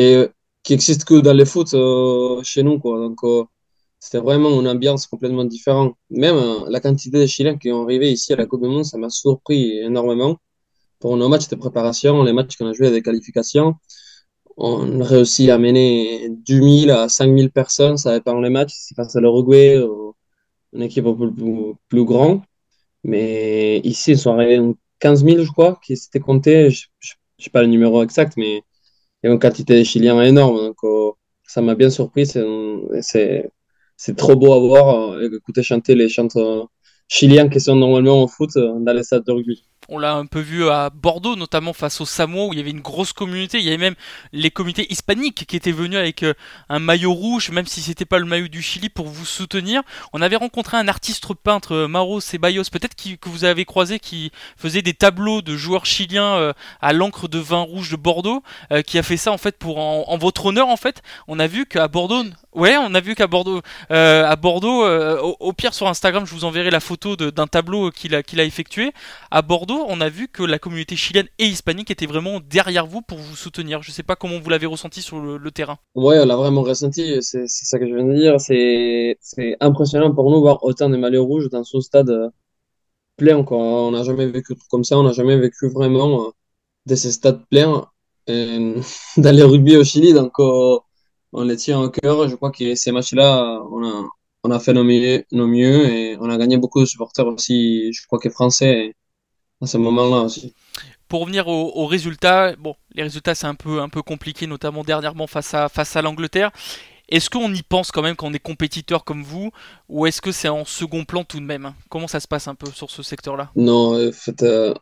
qui 0.64 0.74
existe 0.74 1.06
que 1.06 1.22
dans 1.22 1.34
le 1.34 1.46
foot 1.46 1.74
euh, 1.76 2.42
chez 2.44 2.64
nous, 2.64 2.80
quoi. 2.80 3.00
Donc, 3.00 3.20
euh, 3.24 3.44
c'était 4.00 4.20
vraiment 4.20 4.60
une 4.62 4.68
ambiance 4.70 5.08
complètement 5.08 5.46
différente. 5.46 5.96
Même 6.12 6.38
la 6.70 6.80
quantité 6.82 7.20
de 7.22 7.26
Chiliens 7.28 7.58
qui 7.58 7.72
ont 7.72 7.84
arrivé 7.84 8.12
ici 8.14 8.34
à 8.34 8.38
la 8.38 8.46
Coupe 8.48 8.64
du 8.64 8.70
Monde, 8.70 8.86
ça 8.86 8.98
m'a 8.98 9.10
surpris 9.10 9.80
énormément. 9.80 10.38
Pour 11.00 11.18
nos 11.18 11.30
matchs 11.30 11.48
de 11.50 11.56
préparation, 11.56 12.24
les 12.24 12.34
matchs 12.34 12.58
qu'on 12.58 12.68
a 12.68 12.74
joués 12.74 12.88
à 12.88 12.92
des 12.92 13.02
qualifications, 13.02 13.76
on 14.58 15.04
réussit 15.04 15.50
à 15.50 15.58
mener 15.58 16.30
du 16.30 16.62
1000 16.62 16.92
à 16.92 17.10
5000 17.10 17.52
personnes, 17.52 17.98
ça 17.98 18.14
dépend 18.14 18.40
les 18.42 18.50
matchs. 18.50 18.74
C'est 18.76 18.96
face 18.96 19.16
à 19.16 19.22
l'Uruguay, 19.22 19.82
une 20.74 20.82
équipe 20.84 21.06
un 21.06 21.14
peu 21.16 21.32
plus, 21.90 22.06
grande. 22.06 22.42
Mais 23.04 23.80
ici, 23.84 24.12
ils 24.14 24.20
sont 24.20 24.34
arrivés 24.36 24.58
à 24.60 24.74
15 25.00 25.24
000, 25.24 25.44
je 25.46 25.52
crois, 25.52 25.80
qui 25.84 25.98
s'étaient 25.98 26.20
comptés. 26.20 26.70
Je 26.72 26.88
ne 27.40 27.44
sais 27.44 27.50
pas 27.52 27.62
le 27.62 27.68
numéro 27.70 28.04
exact, 28.04 28.36
mais 28.38 28.58
il 29.24 29.28
y 29.28 29.30
a 29.30 29.34
une 29.34 29.40
quantité 29.40 29.80
de 29.80 29.84
Chiliens 29.86 30.22
énorme. 30.24 30.58
Donc, 30.58 30.78
euh, 30.84 31.12
ça 31.48 31.62
m'a 31.62 31.76
bien 31.76 31.90
surpris. 31.90 32.26
C'est 32.28 32.44
c'est- 33.02 34.16
trop 34.16 34.36
beau 34.36 34.54
à 34.54 34.60
voir. 34.60 35.22
écouter 35.24 35.64
chanter 35.64 35.96
les 35.96 36.10
chants 36.10 36.28
euh, 36.38 36.64
chiliens 37.08 37.50
qui 37.50 37.60
sont 37.60 37.76
normalement 37.76 38.24
au 38.24 38.28
foot 38.28 38.52
euh, 38.58 38.80
dans 38.80 38.94
les 38.94 39.04
stades 39.04 39.26
de 39.26 39.32
rugby. 39.32 39.66
On 39.90 40.00
l'a 40.00 40.14
un 40.14 40.26
peu 40.26 40.40
vu 40.40 40.68
à 40.70 40.90
Bordeaux, 40.90 41.36
notamment 41.36 41.74
face 41.74 42.02
au 42.02 42.06
Samoa, 42.06 42.48
où 42.48 42.54
il 42.54 42.58
y 42.58 42.62
avait 42.62 42.72
une 42.72 42.82
grosse 42.82 43.14
communauté. 43.14 43.60
Il 43.60 43.66
y 43.66 43.68
avait 43.68 43.78
même 43.78 43.96
les 44.32 44.50
communautés 44.50 44.92
hispaniques 44.92 45.46
qui 45.46 45.56
étaient 45.56 45.72
venus 45.72 45.98
avec 45.98 46.24
euh, 46.24 46.34
un 46.70 46.80
maillot 46.80 47.14
rouge, 47.14 47.52
même 47.52 47.68
si 47.68 47.82
c'était 47.82 48.06
pas 48.06 48.20
le 48.20 48.26
maillot 48.26 48.48
du 48.48 48.62
Chili, 48.62 48.90
pour 48.90 49.08
vous 49.08 49.26
soutenir. 49.26 49.84
On 50.14 50.22
avait 50.22 50.36
rencontré 50.36 50.78
un 50.78 50.88
artiste 50.88 51.26
peintre, 51.34 51.74
euh, 51.74 51.88
Mauro 51.88 52.20
Ceballos, 52.20 52.64
peut-être 52.72 52.96
que 52.96 53.30
vous 53.30 53.44
avez 53.44 53.66
croisé, 53.66 54.00
qui 54.00 54.32
faisait 54.58 54.82
des 54.82 54.94
tableaux 54.94 55.42
de 55.42 55.56
joueurs 55.56 55.86
chiliens 55.86 56.36
euh, 56.36 56.54
à 56.82 56.94
l'encre 56.94 57.28
de 57.28 57.40
vin 57.40 57.62
rouge 57.62 57.92
de 57.92 57.96
Bordeaux, 57.96 58.44
qui 58.86 58.98
a 58.98 59.04
fait 59.04 59.18
ça 59.18 59.32
en 59.32 59.38
fait 59.38 59.58
pour 59.58 59.78
en, 59.78 60.18
votre 60.18 60.48
honneur 60.48 60.68
en 60.68 60.78
fait. 60.78 61.02
On 61.28 61.40
a 61.40 61.48
vu 61.48 61.66
qu'à 61.66 61.88
Bordeaux, 61.88 62.24
ouais, 62.54 62.78
on 62.78 62.94
a 62.96 63.00
vu 63.00 63.16
qu'à 63.16 63.28
Bordeaux, 63.28 63.62
à 63.90 64.36
Bordeaux, 64.36 64.86
au, 64.86 65.38
au 65.40 65.54
pire 65.54 65.74
sur 65.74 65.88
Instagram, 65.88 66.26
je 66.26 66.34
vous 66.34 66.46
enverrai 66.46 66.72
la 66.72 66.80
photo 66.80 67.16
d'un 67.16 67.48
tableau 67.48 67.92
qu'il 67.92 68.16
a, 68.16 68.24
qu'il 68.24 68.40
a 68.40 68.44
effectué. 68.44 68.92
À 69.32 69.42
Bordeaux, 69.42 69.75
on 69.88 70.02
a 70.02 70.10
vu 70.10 70.28
que 70.28 70.44
la 70.44 70.60
communauté 70.60 70.96
chilienne 70.96 71.28
et 71.40 71.46
hispanique 71.46 71.92
était 71.92 72.06
vraiment 72.06 72.40
derrière 72.40 72.86
vous 72.86 73.02
pour 73.02 73.18
vous 73.18 73.36
soutenir. 73.36 73.82
Je 73.82 73.92
sais 73.92 74.04
pas 74.04 74.16
comment 74.16 74.40
vous 74.40 74.50
l'avez 74.50 74.66
ressenti 74.66 75.02
sur 75.02 75.20
le, 75.20 75.52
terrain. 75.52 75.78
Ouais, 75.96 76.20
on 76.20 76.26
l'a 76.26 76.36
vraiment 76.36 76.64
ressenti. 76.64 77.22
C'est 77.22 77.48
ça 77.48 77.80
que 77.80 77.88
je 77.88 77.94
viens 77.94 78.06
de 78.06 78.14
dire. 78.14 78.40
C'est 78.40 79.18
impressionnant 79.60 80.14
pour 80.14 80.30
nous 80.32 80.42
voir 80.42 80.64
autant 80.64 80.90
de 80.90 80.98
maillots 80.98 81.26
rouges 81.26 81.50
dans 81.50 81.64
ce 81.64 81.80
stade 81.82 82.10
euh, 82.10 82.30
plein, 83.18 83.44
quoi. 83.44 83.58
On 83.58 83.92
n'a 83.92 84.04
jamais 84.04 84.28
vécu 84.28 84.56
comme 84.70 84.84
ça. 84.84 84.98
On 84.98 85.04
n'a 85.04 85.14
jamais 85.14 85.38
vécu 85.38 85.70
vraiment 85.70 86.28
euh, 86.28 86.30
de 86.86 86.96
ces 86.96 87.12
stades 87.12 87.42
pleins 87.50 87.88
dans 88.28 89.36
le 89.36 89.44
rugby 89.46 89.78
au 89.78 89.84
Chili. 89.84 90.14
Donc, 90.14 90.34
euh, 90.40 90.78
on 91.34 91.44
les 91.44 91.58
tient 91.58 91.82
au 91.82 91.90
cœur. 91.90 92.28
Je 92.30 92.36
crois 92.36 92.52
que 92.52 92.76
ces 92.76 92.92
matchs-là, 92.92 93.62
on 93.72 93.84
a, 93.86 94.06
on 94.44 94.52
a 94.52 94.60
fait 94.60 94.74
nos 94.74 94.84
mieux, 94.84 95.24
nos 95.32 95.48
mieux 95.48 95.86
et 95.90 96.18
on 96.20 96.30
a 96.30 96.38
gagné 96.38 96.58
beaucoup 96.58 96.82
de 96.82 96.86
supporters 96.86 97.28
aussi. 97.28 97.92
Je 97.94 98.06
crois 98.08 98.20
que 98.20 98.30
français 98.30 98.96
à 99.66 99.68
ce 99.68 99.78
moment-là 99.78 100.22
aussi. 100.22 100.54
Pour 101.08 101.22
revenir 101.22 101.48
aux, 101.48 101.72
aux 101.76 101.86
résultats, 101.86 102.56
bon, 102.56 102.76
les 102.94 103.04
résultats 103.04 103.36
c'est 103.36 103.48
un 103.48 103.56
peu, 103.56 103.82
un 103.82 103.90
peu 103.90 104.02
compliqué, 104.02 104.48
notamment 104.48 104.84
dernièrement 104.84 105.28
face 105.28 105.54
à, 105.54 105.70
face 105.70 105.96
à 105.96 106.02
l'Angleterre. 106.02 106.52
Est-ce 107.10 107.30
qu'on 107.30 107.54
y 107.54 107.62
pense 107.62 107.92
quand 107.92 108.02
même 108.02 108.16
quand 108.16 108.28
on 108.28 108.34
est 108.34 108.40
compétiteur 108.40 109.04
comme 109.04 109.24
vous, 109.24 109.52
ou 109.90 110.06
est-ce 110.08 110.22
que 110.22 110.32
c'est 110.32 110.50
en 110.50 110.66
second 110.66 111.06
plan 111.06 111.24
tout 111.24 111.40
de 111.40 111.46
même? 111.46 111.74
Comment 111.90 112.08
ça 112.08 112.20
se 112.20 112.28
passe 112.28 112.48
un 112.48 112.56
peu 112.56 112.72
sur 112.72 112.90
ce 112.90 113.04
secteur-là? 113.04 113.52
Non, 113.56 114.08
en 114.08 114.12
fait, 114.12 114.42
euh, 114.42 114.74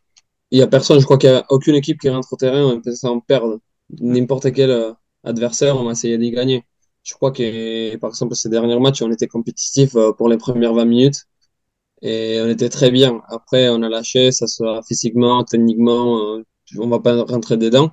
il 0.51 0.59
y 0.59 0.61
a 0.61 0.67
personne. 0.67 0.99
Je 0.99 1.05
crois 1.05 1.17
qu'il 1.17 1.29
n'y 1.29 1.35
a 1.35 1.45
aucune 1.49 1.75
équipe 1.75 1.99
qui 1.99 2.09
rentre 2.09 2.31
au 2.31 2.37
terrain 2.37 2.63
en 2.63 2.79
pensant 2.79 3.19
perdre. 3.19 3.59
N'importe 3.99 4.53
quel 4.53 4.71
euh, 4.71 4.93
adversaire, 5.23 5.77
on 5.77 5.83
va 5.83 5.91
essayer 5.91 6.17
d'y 6.17 6.31
gagner. 6.31 6.63
Je 7.03 7.13
crois 7.13 7.31
que, 7.31 7.95
par 7.97 8.11
exemple, 8.11 8.35
ces 8.35 8.49
derniers 8.49 8.79
matchs, 8.79 9.01
on 9.01 9.11
était 9.11 9.27
compétitif 9.27 9.95
euh, 9.95 10.13
pour 10.13 10.29
les 10.29 10.37
premières 10.37 10.73
20 10.73 10.85
minutes 10.85 11.25
et 12.03 12.39
on 12.41 12.49
était 12.49 12.69
très 12.69 12.91
bien. 12.91 13.21
Après, 13.29 13.69
on 13.69 13.81
a 13.83 13.89
lâché, 13.89 14.31
ça 14.31 14.47
soit 14.47 14.81
physiquement, 14.83 15.43
techniquement, 15.45 16.35
euh, 16.37 16.43
on 16.79 16.89
va 16.89 16.99
pas 16.99 17.23
rentrer 17.23 17.57
dedans. 17.57 17.91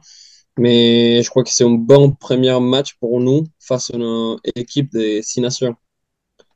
Mais 0.59 1.23
je 1.23 1.31
crois 1.31 1.45
que 1.45 1.51
c'est 1.51 1.65
un 1.65 1.71
bon 1.71 2.13
premier 2.13 2.59
match 2.61 2.95
pour 3.01 3.21
nous 3.21 3.47
face 3.61 3.91
à 3.93 3.97
une 3.97 4.37
équipe 4.57 4.93
des 4.93 5.23
six 5.23 5.41
nations. 5.41 5.77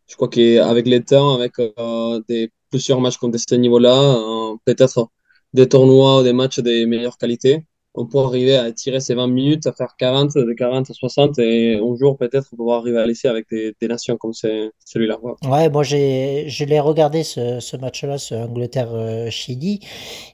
Je 0.08 0.16
crois 0.16 0.28
qu'avec 0.28 0.86
les 0.86 1.02
temps, 1.04 1.34
avec 1.34 1.58
euh, 1.60 2.20
des, 2.28 2.52
plusieurs 2.70 3.00
matchs 3.00 3.18
contre 3.18 3.38
ce 3.38 3.54
niveau-là, 3.54 4.16
euh, 4.16 4.56
peut-être 4.64 5.08
des 5.52 5.68
tournois 5.68 6.20
ou 6.20 6.22
des 6.24 6.32
matchs 6.32 6.60
de 6.60 6.84
meilleure 6.86 7.18
qualité, 7.18 7.66
on 7.94 8.06
peut 8.06 8.18
arriver 8.18 8.56
à 8.56 8.72
tirer 8.72 9.00
ces 9.00 9.14
20 9.14 9.28
minutes, 9.28 9.66
à 9.66 9.72
faire 9.72 9.94
40, 9.96 10.34
de 10.34 10.52
40 10.52 10.90
à 10.90 10.94
60, 10.94 11.38
et 11.38 11.76
un 11.76 11.96
jour 11.96 12.16
peut-être 12.16 12.50
pouvoir 12.50 12.80
arriver 12.80 12.98
à 12.98 13.06
laisser 13.06 13.28
avec 13.28 13.46
des, 13.50 13.74
nations 13.88 14.16
comme 14.16 14.32
celui-là. 14.32 15.18
Ouais. 15.44 15.68
Moi 15.68 15.82
j'ai 15.82 16.46
je 16.48 16.64
l'ai 16.64 16.80
regardé 16.80 17.22
ce, 17.22 17.60
ce 17.60 17.76
match-là, 17.76 18.18
ce 18.18 18.34
Angleterre-Chili, 18.34 19.80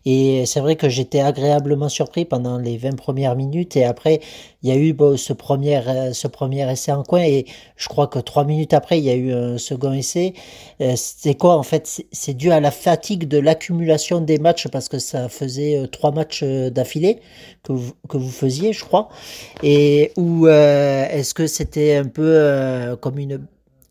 et 0.07 0.47
c'est 0.47 0.61
vrai 0.61 0.77
que 0.77 0.89
j'étais 0.89 1.21
agréablement 1.21 1.89
surpris 1.89 2.25
pendant 2.25 2.59
les 2.59 2.77
20 2.77 2.97
premières 2.97 3.37
minutes, 3.37 3.77
et 3.77 3.85
après 3.85 4.21
il 4.63 4.69
y 4.69 4.73
a 4.73 4.77
eu 4.77 4.95
ce 5.17 5.33
premier 5.33 5.81
ce 6.13 6.29
premier 6.29 6.71
essai 6.71 6.93
en 6.93 7.03
coin, 7.03 7.23
et 7.23 7.47
je 7.77 7.89
crois 7.89 8.07
que 8.07 8.19
trois 8.19 8.45
minutes 8.45 8.73
après 8.73 8.99
il 8.99 9.05
y 9.05 9.11
a 9.11 9.15
eu 9.15 9.33
un 9.33 9.59
second 9.59 9.93
essai. 9.93 10.35
Euh, 10.81 10.95
C'est 10.97 11.35
quoi 11.35 11.57
en 11.57 11.63
fait? 11.63 11.87
C'est 11.87 12.07
c'est 12.31 12.35
dû 12.35 12.53
à 12.53 12.61
la 12.61 12.71
fatigue 12.71 13.27
de 13.27 13.39
l'accumulation 13.39 14.21
des 14.21 14.39
matchs 14.39 14.69
parce 14.69 14.89
que 14.89 14.99
ça 14.99 15.29
faisait 15.29 15.79
euh, 15.79 15.87
trois 15.87 16.13
matchs 16.13 16.43
euh, 16.45 16.71
d'affilée 16.71 17.21
que 17.63 17.73
vous, 17.73 17.93
que 18.09 18.17
vous 18.17 18.31
faisiez, 18.31 18.73
je 18.73 18.85
crois, 18.85 19.09
et 19.63 20.13
ou 20.17 20.47
euh, 20.47 21.07
est-ce 21.11 21.35
que 21.35 21.47
c'était 21.47 21.97
un 21.97 22.07
peu 22.07 22.23
euh, 22.25 22.97
comme 22.97 23.19
une 23.19 23.47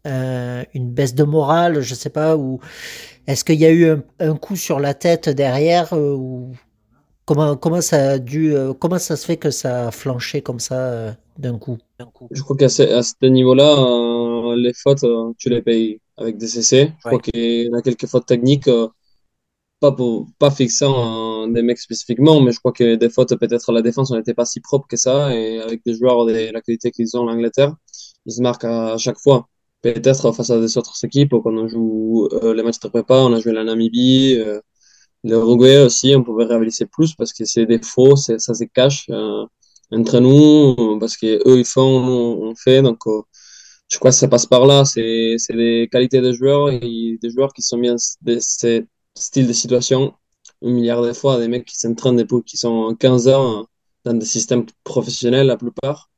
euh, 0.08 0.64
une 0.74 0.90
baisse 0.92 1.16
de 1.16 1.24
morale, 1.24 1.82
je 1.82 1.96
sais 1.96 2.10
pas, 2.10 2.38
ou 2.38 2.60
est-ce 3.28 3.44
qu'il 3.44 3.60
y 3.60 3.66
a 3.66 3.72
eu 3.72 3.90
un, 3.90 4.04
un 4.20 4.36
coup 4.36 4.56
sur 4.56 4.80
la 4.80 4.94
tête 4.94 5.30
derrière, 5.30 5.94
ou 5.94 6.52
comment 7.26 7.56
comment 7.58 7.82
ça 7.82 8.12
a 8.12 8.18
dû, 8.20 8.54
comment 8.80 9.00
ça 9.00 9.16
se 9.16 9.26
fait 9.26 9.38
que 9.38 9.52
ça 9.52 9.88
a 9.88 9.92
flanché 9.92 10.42
comme 10.42 10.60
ça 10.60 11.16
d'un 11.38 11.58
coup? 11.58 11.78
Je 12.32 12.42
crois 12.42 12.58
qu'à 12.58 12.70
ce, 12.70 12.84
à 12.84 13.04
ce 13.04 13.26
niveau-là, 13.26 14.56
les 14.56 14.74
fautes, 14.74 15.06
tu 15.38 15.50
les 15.50 15.62
payes 15.62 16.00
avec 16.18 16.38
des 16.38 16.60
essais. 16.60 16.94
Je 17.04 17.08
crois 17.08 17.20
qu'il 17.20 17.64
y 17.72 17.76
a 17.76 17.82
quelques 17.82 18.08
fautes 18.08 18.26
techniques, 18.26 18.70
pas 19.80 19.92
pour, 19.92 20.28
pas 20.40 20.52
fixant 20.52 21.48
des 21.48 21.62
mecs 21.62 21.80
spécifiquement, 21.80 22.42
mais 22.42 22.52
je 22.52 22.60
crois 22.60 22.72
que 22.74 22.96
des 22.96 23.10
fautes, 23.10 23.36
peut-être 23.38 23.72
la 23.72 23.82
défense, 23.82 24.12
on 24.12 24.18
n'était 24.18 24.34
pas 24.34 24.46
si 24.46 24.60
propre 24.60 24.88
que 24.88 24.98
ça, 24.98 25.34
et 25.36 25.60
avec 25.60 25.84
des 25.86 25.96
joueurs 25.96 26.26
de 26.26 26.34
la 26.52 26.62
qualité 26.62 26.92
qu'ils 26.92 27.16
ont 27.18 27.22
en 27.22 27.32
Angleterre, 27.32 27.76
ils 28.26 28.34
se 28.34 28.42
marquent 28.42 28.66
à 28.66 28.98
chaque 28.98 29.20
fois. 29.20 29.48
Peut-être 29.82 30.34
face 30.34 30.50
à 30.50 30.60
des 30.60 30.78
autres 30.78 30.94
équipes, 31.06 31.32
quand 31.44 31.54
on 31.58 31.68
joue 31.68 32.28
euh, 32.34 32.54
les 32.54 32.64
matchs 32.64 32.80
de 32.80 32.90
prépa, 32.90 33.16
on 33.16 33.34
a 33.34 33.40
joué 33.40 33.54
la 33.54 33.64
Namibie, 33.64 34.36
euh, 34.38 34.60
l'Uruguay 35.24 35.80
aussi, 35.80 36.14
on 36.16 36.24
pouvait 36.24 36.46
réaliser 36.46 36.86
plus 36.86 37.14
parce 37.16 37.34
que 37.34 37.46
c'est 37.46 37.66
des 37.66 37.80
faux, 37.82 38.16
ça 38.16 38.38
se 38.40 38.64
cache 38.74 39.06
euh, 39.10 39.46
entre 39.92 40.20
nous, 40.20 41.00
parce 41.00 41.18
que 41.18 41.28
eux 41.48 41.60
ils 41.60 41.66
font, 41.66 42.02
nous 42.06 42.50
on 42.50 42.56
fait, 42.56 42.82
donc 42.82 43.00
euh, 43.08 43.22
je 43.90 43.98
crois 44.00 44.12
que 44.12 44.18
ça 44.18 44.28
passe 44.28 44.46
par 44.46 44.66
là. 44.66 44.86
C'est 44.86 45.38
des 45.50 45.90
qualités 45.92 46.22
des 46.22 46.34
joueurs 46.34 46.70
des 46.72 47.30
joueurs 47.30 47.54
qui 47.54 47.62
sont 47.62 47.78
bien 47.78 47.96
de 48.22 48.40
ces 49.16 49.24
styles 49.24 49.48
de 49.48 49.54
situation 49.54 50.14
un 50.64 50.72
milliard 50.72 51.02
de 51.02 51.14
fois. 51.14 51.40
Des 51.40 51.48
mecs 51.48 51.66
qui 51.66 51.78
s'entraînent 51.78 52.16
depuis 52.18 52.44
qui 52.44 52.58
sont 52.58 52.96
15 52.96 53.28
ans 53.30 53.68
dans 54.06 54.14
des 54.14 54.26
systèmes 54.26 54.66
professionnels 54.84 55.48
la 55.48 55.58
plupart 55.58 56.10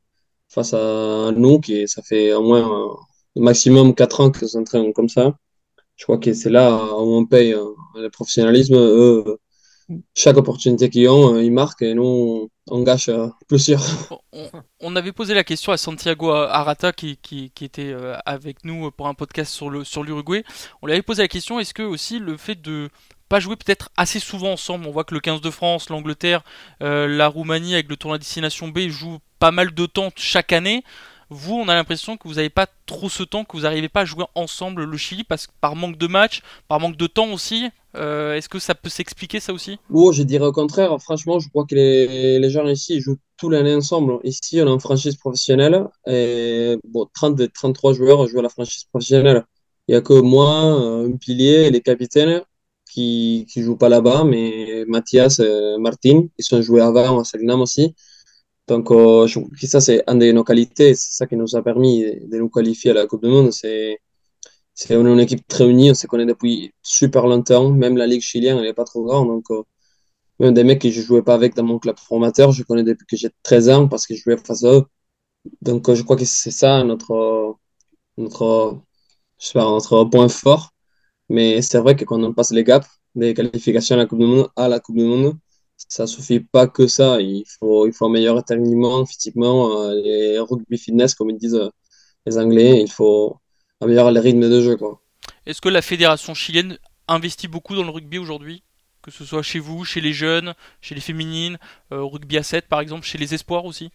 face 0.50 0.74
à 0.74 1.32
nous 1.36 1.60
qui 1.60 1.88
ça 1.88 2.02
fait 2.02 2.34
au 2.34 2.44
moins 2.44 2.92
euh, 2.92 3.42
maximum 3.42 3.96
4 3.96 4.22
ans 4.22 4.32
qu'ils 4.32 4.50
s'entraînent 4.50 4.94
comme 4.94 5.10
ça. 5.10 5.38
Je 5.96 6.06
crois 6.06 6.18
que 6.18 6.34
c'est 6.34 6.50
là 6.50 6.76
où 6.96 7.16
on 7.18 7.26
paye 7.26 7.54
euh, 7.54 7.66
le 7.96 8.10
professionnalisme. 8.10 8.76
Eux, 8.76 9.40
chaque 10.16 10.38
opportunité 10.38 10.90
qu'ils 10.90 11.10
ont, 11.10 11.36
euh, 11.36 11.44
ils 11.44 11.52
marquent 11.52 11.82
et 11.82 11.94
nous, 11.94 12.50
on 12.68 12.82
gâche 12.84 13.10
euh, 13.10 13.28
plusieurs. 13.48 13.82
On, 14.34 14.50
on 14.80 14.96
avait 14.96 15.12
posé 15.12 15.34
la 15.34 15.44
question 15.44 15.74
à 15.74 15.78
Santiago 15.78 16.32
Arata 16.32 16.94
qui, 16.94 17.20
était 17.62 17.92
euh, 17.92 18.16
avec 18.26 18.64
nous 18.64 18.90
pour 18.92 19.08
un 19.08 19.14
podcast 19.14 19.52
sur 19.52 19.86
sur 19.86 20.04
l'Uruguay. 20.04 20.46
On 20.82 20.88
lui 20.88 20.94
avait 20.94 21.02
posé 21.02 21.22
la 21.22 21.28
question 21.28 21.60
est-ce 21.60 21.74
que 21.74 21.84
aussi 21.84 22.18
le 22.18 22.38
fait 22.38 22.56
de 22.56 22.90
pas 23.28 23.42
jouer 23.42 23.58
peut-être 23.58 23.90
assez 23.98 24.20
souvent 24.20 24.54
ensemble, 24.54 24.88
on 24.88 24.92
voit 24.92 25.04
que 25.04 25.14
le 25.14 25.20
15 25.20 25.42
de 25.42 25.50
France, 25.50 25.90
l'Angleterre, 25.90 26.44
la 26.80 27.28
Roumanie 27.28 27.74
avec 27.74 27.90
le 27.90 27.98
tournoi 27.98 28.18
destination 28.18 28.70
B 28.70 28.88
jouent 28.88 29.20
pas 29.40 29.52
mal 29.52 29.74
de 29.74 29.86
temps 29.86 30.12
chaque 30.16 30.54
année. 30.54 30.84
Vous, 31.34 31.56
on 31.56 31.70
a 31.70 31.76
l'impression 31.76 32.18
que 32.18 32.28
vous 32.28 32.34
n'avez 32.36 32.50
pas 32.50 32.68
trop 32.86 33.08
ce 33.08 33.24
temps, 33.24 33.46
que 33.46 33.56
vous 33.56 33.64
n'arrivez 33.64 33.88
pas 33.88 34.02
à 34.02 34.06
jouer 34.06 34.26
ensemble 34.36 34.84
le 34.84 34.98
Chili, 34.98 35.24
parce 35.24 35.48
que 35.48 35.54
par 35.62 35.78
manque 35.78 35.98
de 35.98 36.08
match, 36.08 36.42
par 36.68 36.82
manque 36.82 36.98
de 36.98 37.08
temps 37.08 37.32
aussi. 37.32 37.70
Euh, 37.96 38.36
Est-ce 38.36 38.50
que 38.50 38.60
ça 38.60 38.76
peut 38.76 38.90
s'expliquer 38.90 39.40
ça 39.40 39.54
aussi? 39.54 39.80
Oh, 39.90 40.12
je 40.12 40.24
dirais 40.24 40.46
au 40.46 40.52
contraire. 40.52 40.96
Franchement, 41.02 41.40
je 41.40 41.48
crois 41.48 41.66
que 41.66 41.74
les, 41.74 42.38
les 42.38 42.50
gens 42.50 42.68
ici 42.68 42.96
ils 42.96 43.02
jouent 43.02 43.18
tous 43.38 43.50
l'année 43.50 43.74
ensemble. 43.74 44.20
Ici, 44.26 44.60
on 44.62 44.68
a 44.68 44.72
une 44.74 44.82
franchise 44.82 45.16
professionnelle. 45.16 45.86
Et 46.06 46.78
bon, 46.84 47.08
30 47.14 47.36
des 47.36 47.48
33 47.48 47.94
joueurs 47.94 48.28
jouent 48.28 48.40
à 48.40 48.44
la 48.44 48.50
franchise 48.50 48.84
professionnelle. 48.92 49.46
Il 49.88 49.94
n'y 49.94 49.98
a 49.98 50.02
que 50.02 50.14
moi, 50.20 50.50
un 50.50 51.12
pilier 51.16 51.70
les 51.72 51.82
capitaines 51.82 52.42
qui 52.92 53.48
qui 53.52 53.62
jouent 53.62 53.78
pas 53.78 53.90
là-bas. 53.90 54.26
Mais 54.26 54.84
Mathias 54.88 55.40
Martin, 55.80 56.24
ils 56.38 56.44
sont 56.44 56.62
joués 56.62 56.82
avant 56.82 57.20
à 57.20 57.24
Selnam 57.24 57.62
aussi. 57.62 57.96
Donc, 58.68 58.92
euh, 58.92 59.28
je 59.28 59.40
trouve 59.40 59.52
que 59.52 59.68
ça, 59.68 59.82
c'est 59.82 60.04
une 60.08 60.20
de 60.20 60.32
nos 60.32 60.44
qualités. 60.44 60.96
C'est 60.96 61.14
ça 61.14 61.28
qui 61.28 61.36
nous 61.36 61.56
a 61.56 61.64
permis 61.64 62.04
de 62.04 62.38
nous 62.38 62.50
qualifier 62.50 62.92
à 62.92 62.94
la 62.94 63.08
Coupe 63.08 63.24
du 63.24 63.30
Monde. 63.30 63.52
C'est 63.52 64.00
c'est 64.74 64.96
une 64.96 65.20
équipe 65.20 65.48
très 65.48 65.70
unie, 65.70 65.92
on 65.92 65.94
se 65.94 66.08
connaît 66.08 66.26
depuis 66.26 66.74
super 66.82 67.28
longtemps. 67.28 67.70
Même 67.72 67.98
la 67.98 68.08
Ligue 68.08 68.22
chilienne, 68.22 68.58
elle 68.58 68.64
n'est 68.64 68.74
pas 68.74 68.86
trop 68.86 69.04
grande. 69.04 69.28
Donc, 69.30 69.46
euh, 69.52 69.64
même 70.40 70.54
des 70.54 70.64
mecs 70.64 70.82
que 70.82 70.90
je 70.92 71.02
jouais 71.02 71.24
pas 71.24 71.36
avec 71.36 71.56
dans 71.56 71.64
mon 71.64 71.80
club 71.80 71.98
formateur, 72.00 72.52
je 72.52 72.64
connais 72.64 72.84
depuis 72.84 73.06
que 73.08 73.18
j'ai 73.18 73.30
13 73.44 73.70
ans 73.70 73.88
parce 73.88 74.08
que 74.08 74.16
je 74.16 74.22
jouais 74.24 74.38
face 74.38 74.64
à 74.66 74.74
eux. 74.74 74.86
Donc, 75.62 75.90
euh, 75.90 75.96
je 75.96 76.04
crois 76.04 76.18
que 76.18 76.26
c'est 76.26 76.52
ça 76.52 76.84
notre, 76.84 77.58
notre, 78.18 78.82
je 79.40 79.48
sais 79.48 79.54
pas, 79.54 79.66
notre 79.66 80.06
point 80.06 80.30
fort. 80.30 80.72
Mais 81.30 81.62
c'est 81.62 81.80
vrai 81.80 81.96
que 81.96 82.06
quand 82.06 82.24
on 82.24 82.34
passe 82.34 82.52
les 82.52 82.64
gaps 82.64 82.88
des 83.16 83.34
qualifications 83.34 83.96
à 83.96 84.00
la 84.00 84.06
Coupe 84.08 84.20
du 84.20 84.26
Monde, 84.28 84.50
à 84.56 84.68
la 84.70 84.80
Coupe 84.80 84.98
du 84.98 85.06
Monde, 85.06 85.38
ça 85.90 86.08
suffit 86.08 86.40
pas 86.40 86.68
que 86.68 86.88
ça. 86.88 87.22
Il 87.22 87.46
faut, 87.60 87.88
il 87.88 87.94
faut 87.94 88.06
améliorer 88.06 88.44
techniquement, 88.44 89.06
physiquement, 89.06 89.82
euh, 89.82 89.94
les 89.96 90.40
rugby 90.40 90.78
fitness, 90.78 91.16
comme 91.16 91.30
ils 91.30 91.38
disent 91.38 91.56
euh, 91.56 91.70
les 92.26 92.38
Anglais. 92.38 92.82
Il 92.82 92.92
faut 92.92 93.38
améliorer 93.82 94.14
le 94.14 94.20
rythme 94.20 94.50
de 94.50 94.62
jeu, 94.62 94.78
quoi. 94.78 95.02
Est-ce 95.46 95.62
que 95.62 95.70
la 95.70 95.82
fédération 95.84 96.34
chilienne 96.34 96.78
investit 97.08 97.48
beaucoup 97.48 97.76
dans 97.76 97.84
le 97.84 97.90
rugby 97.92 98.18
aujourd'hui? 98.18 98.64
Que 99.04 99.12
ce 99.12 99.26
soit 99.26 99.44
chez 99.44 99.60
vous, 99.60 99.84
chez 99.86 100.02
les 100.02 100.14
jeunes, 100.14 100.54
chez 100.82 100.96
les 100.96 101.02
féminines, 101.02 101.58
euh, 101.92 102.04
rugby 102.04 102.38
à 102.38 102.44
7 102.44 102.68
par 102.68 102.80
exemple, 102.82 103.06
chez 103.06 103.18
les 103.18 103.34
espoirs 103.34 103.66
aussi? 103.66 103.92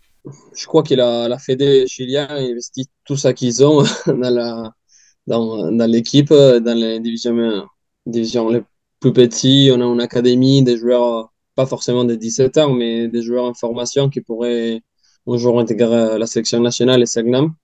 Je 0.56 0.66
crois 0.66 0.82
que 0.82 0.94
la, 0.94 1.28
la 1.28 1.38
Fédé 1.38 1.86
chilienne 1.86 2.30
investit 2.30 2.88
tout 3.04 3.16
ça 3.16 3.32
qu'ils 3.32 3.64
ont 3.64 3.82
dans 4.06 4.30
la, 4.30 4.72
dans, 5.26 5.70
dans 5.72 5.90
l'équipe, 5.90 6.30
dans 6.30 6.78
les 6.78 7.00
divisions, 7.00 7.68
divisions 8.06 8.48
les 8.50 8.62
plus 9.00 9.12
petits. 9.12 9.70
On 9.72 9.80
a 9.80 9.84
une 9.84 10.00
académie, 10.00 10.62
des 10.64 10.78
joueurs, 10.78 11.32
pas 11.56 11.66
forcément 11.66 12.04
de 12.04 12.14
17 12.14 12.58
ans, 12.58 12.72
mais 12.74 13.08
des 13.08 13.22
joueurs 13.22 13.44
en 13.46 13.54
formation 13.54 14.10
qui 14.10 14.20
pourraient 14.20 14.82
un 15.26 15.36
jour 15.38 15.58
intégrer 15.60 16.18
la 16.18 16.26
sélection 16.26 16.60
nationale 16.60 17.02
et 17.02 17.06
Segnam. 17.06 17.54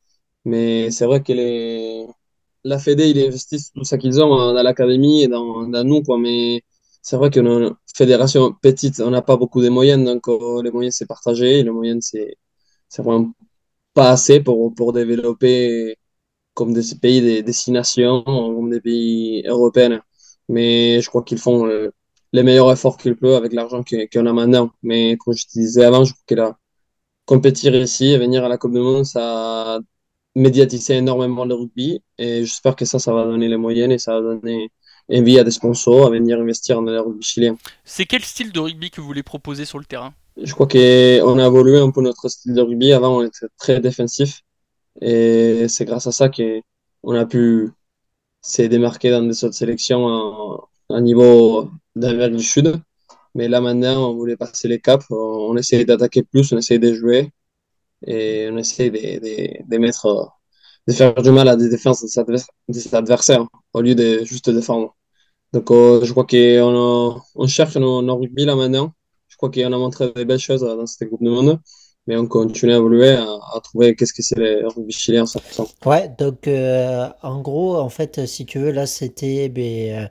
Mais 0.44 0.90
c'est 0.90 1.06
vrai 1.06 1.22
que 1.22 1.32
les, 1.32 2.06
la 2.64 2.78
Fédé, 2.78 3.08
ils 3.10 3.20
investissent 3.26 3.72
tout 3.72 3.84
ça 3.84 3.98
qu'ils 3.98 4.20
ont 4.22 4.28
dans 4.54 4.62
l'académie 4.62 5.22
et 5.22 5.28
dans, 5.28 5.66
nous, 5.84 6.02
quoi. 6.02 6.18
Mais 6.18 6.62
c'est 7.02 7.16
vrai 7.16 7.30
qu'on 7.30 7.46
une 7.46 7.74
fédération 7.94 8.52
petite, 8.62 9.00
on 9.00 9.10
n'a 9.10 9.22
pas 9.22 9.36
beaucoup 9.36 9.62
de 9.62 9.68
moyens, 9.68 10.04
donc 10.04 10.28
euh, 10.28 10.62
les 10.62 10.70
moyens 10.70 10.96
c'est 10.96 11.06
partagé, 11.06 11.62
les 11.62 11.70
moyens 11.70 12.06
c'est 12.10 12.36
c'est 12.88 13.02
vraiment 13.02 13.32
pas 13.94 14.10
assez 14.12 14.40
pour, 14.40 14.74
pour 14.74 14.92
développer 14.92 15.96
comme 16.54 16.74
des 16.74 16.82
pays 17.00 17.20
des 17.22 17.42
destinations, 17.42 18.22
comme 18.24 18.70
des 18.70 18.80
pays 18.80 19.44
européens. 19.46 20.02
Mais 20.48 21.00
je 21.00 21.08
crois 21.08 21.22
qu'ils 21.24 21.38
font 21.38 21.66
euh, 21.66 21.90
les 22.32 22.42
meilleurs 22.42 22.72
efforts 22.72 22.96
qu'ils 22.96 23.16
peuvent 23.16 23.34
avec 23.34 23.52
l'argent 23.52 23.82
qu'on 23.84 24.26
a 24.26 24.32
maintenant. 24.32 24.70
Mais 24.82 25.16
comme 25.18 25.34
je 25.34 25.44
te 25.46 25.52
disais 25.52 25.84
avant, 25.84 26.04
je 26.04 26.12
crois 26.12 26.24
que 26.26 26.34
là, 26.34 26.58
compétir 27.26 27.74
ici 27.74 28.06
et 28.06 28.18
venir 28.18 28.44
à 28.44 28.48
la 28.48 28.58
Coupe 28.58 28.72
du 28.72 28.80
Monde, 28.80 29.04
ça 29.04 29.76
a 29.76 29.80
médiatisé 30.34 30.96
énormément 30.96 31.44
le 31.44 31.54
rugby. 31.54 32.02
Et 32.18 32.44
j'espère 32.44 32.76
que 32.76 32.84
ça, 32.84 32.98
ça 32.98 33.12
va 33.12 33.24
donner 33.24 33.48
les 33.48 33.56
moyens 33.56 33.92
et 33.92 33.98
ça 33.98 34.14
va 34.14 34.20
donner 34.20 34.70
envie 35.12 35.38
à 35.38 35.44
des 35.44 35.50
sponsors 35.50 36.06
à 36.06 36.10
venir 36.10 36.40
investir 36.40 36.76
dans 36.76 36.90
le 36.90 37.00
rugby 37.00 37.22
chilien. 37.22 37.56
C'est 37.84 38.06
quel 38.06 38.22
style 38.22 38.52
de 38.52 38.60
rugby 38.60 38.90
que 38.90 39.00
vous 39.00 39.06
voulez 39.06 39.22
proposer 39.22 39.64
sur 39.64 39.78
le 39.78 39.84
terrain? 39.84 40.14
Je 40.42 40.54
crois 40.54 40.66
qu'on 40.66 41.38
a 41.38 41.46
évolué 41.46 41.78
un 41.78 41.90
peu 41.90 42.00
notre 42.00 42.28
style 42.28 42.54
de 42.54 42.62
rugby. 42.62 42.92
Avant, 42.92 43.18
on 43.18 43.22
était 43.22 43.46
très 43.58 43.80
défensif. 43.80 44.42
Et 45.00 45.66
c'est 45.68 45.84
grâce 45.84 46.06
à 46.06 46.12
ça 46.12 46.30
qu'on 46.30 47.14
a 47.14 47.26
pu 47.26 47.70
se 48.40 48.62
démarquer 48.62 49.10
dans 49.10 49.22
des 49.22 49.44
autres 49.44 49.54
sélections 49.54 50.08
à, 50.08 50.96
à 50.96 51.00
niveau 51.00 51.70
d'Amérique 51.96 52.36
du 52.36 52.44
Sud. 52.44 52.80
Mais 53.34 53.48
là, 53.48 53.60
maintenant, 53.60 54.10
on 54.10 54.14
voulait 54.14 54.36
passer 54.36 54.68
les 54.68 54.80
caps. 54.80 55.06
On 55.10 55.56
essaie 55.56 55.84
d'attaquer 55.84 56.22
plus, 56.22 56.52
on 56.52 56.58
essaie 56.58 56.78
de 56.78 56.92
jouer. 56.94 57.32
Et 58.06 58.48
on 58.52 58.58
essaie 58.58 58.90
de, 58.90 58.98
de, 58.98 59.68
de 59.70 59.78
mettre, 59.78 60.32
de 60.88 60.92
faire 60.92 61.14
du 61.14 61.30
mal 61.30 61.48
à 61.48 61.56
des 61.56 61.68
défenses 61.68 62.02
de 62.02 62.08
ses 62.08 62.20
advers- 62.20 62.46
de 62.68 62.74
ses 62.74 62.94
adversaires 62.94 63.46
au 63.72 63.80
lieu 63.80 63.94
de 63.94 64.24
juste 64.24 64.50
défendre. 64.50 64.96
Donc, 65.52 65.70
euh, 65.70 66.04
je 66.04 66.12
crois 66.12 66.26
qu'on 66.26 67.20
on 67.34 67.46
cherche 67.46 67.76
nos, 67.76 68.02
nos 68.02 68.16
rugby 68.18 68.44
là 68.44 68.56
maintenant. 68.56 68.92
Je 69.28 69.36
crois 69.36 69.50
qu'on 69.50 69.72
a 69.72 69.78
montré 69.78 70.12
des 70.12 70.24
belles 70.24 70.38
choses 70.38 70.62
dans 70.62 70.86
cette 70.86 71.08
Coupe 71.08 71.22
du 71.22 71.30
Monde, 71.30 71.60
mais 72.06 72.16
on 72.16 72.26
continue 72.26 72.72
à 72.72 72.76
évoluer, 72.76 73.10
à, 73.10 73.60
trouver 73.62 73.94
qu'est-ce 73.94 74.12
que 74.12 74.22
c'est 74.22 74.38
le 74.38 74.66
rugby 74.68 74.92
chilien 74.92 75.24
100%. 75.24 75.68
Ouais, 75.86 76.10
donc 76.18 76.48
euh, 76.48 77.08
en 77.22 77.40
gros, 77.40 77.76
en 77.76 77.88
fait, 77.88 78.26
si 78.26 78.44
tu 78.46 78.58
veux, 78.58 78.72
là, 78.72 78.86
c'était 78.86 79.48
ben, 79.48 80.04
euh, 80.04 80.08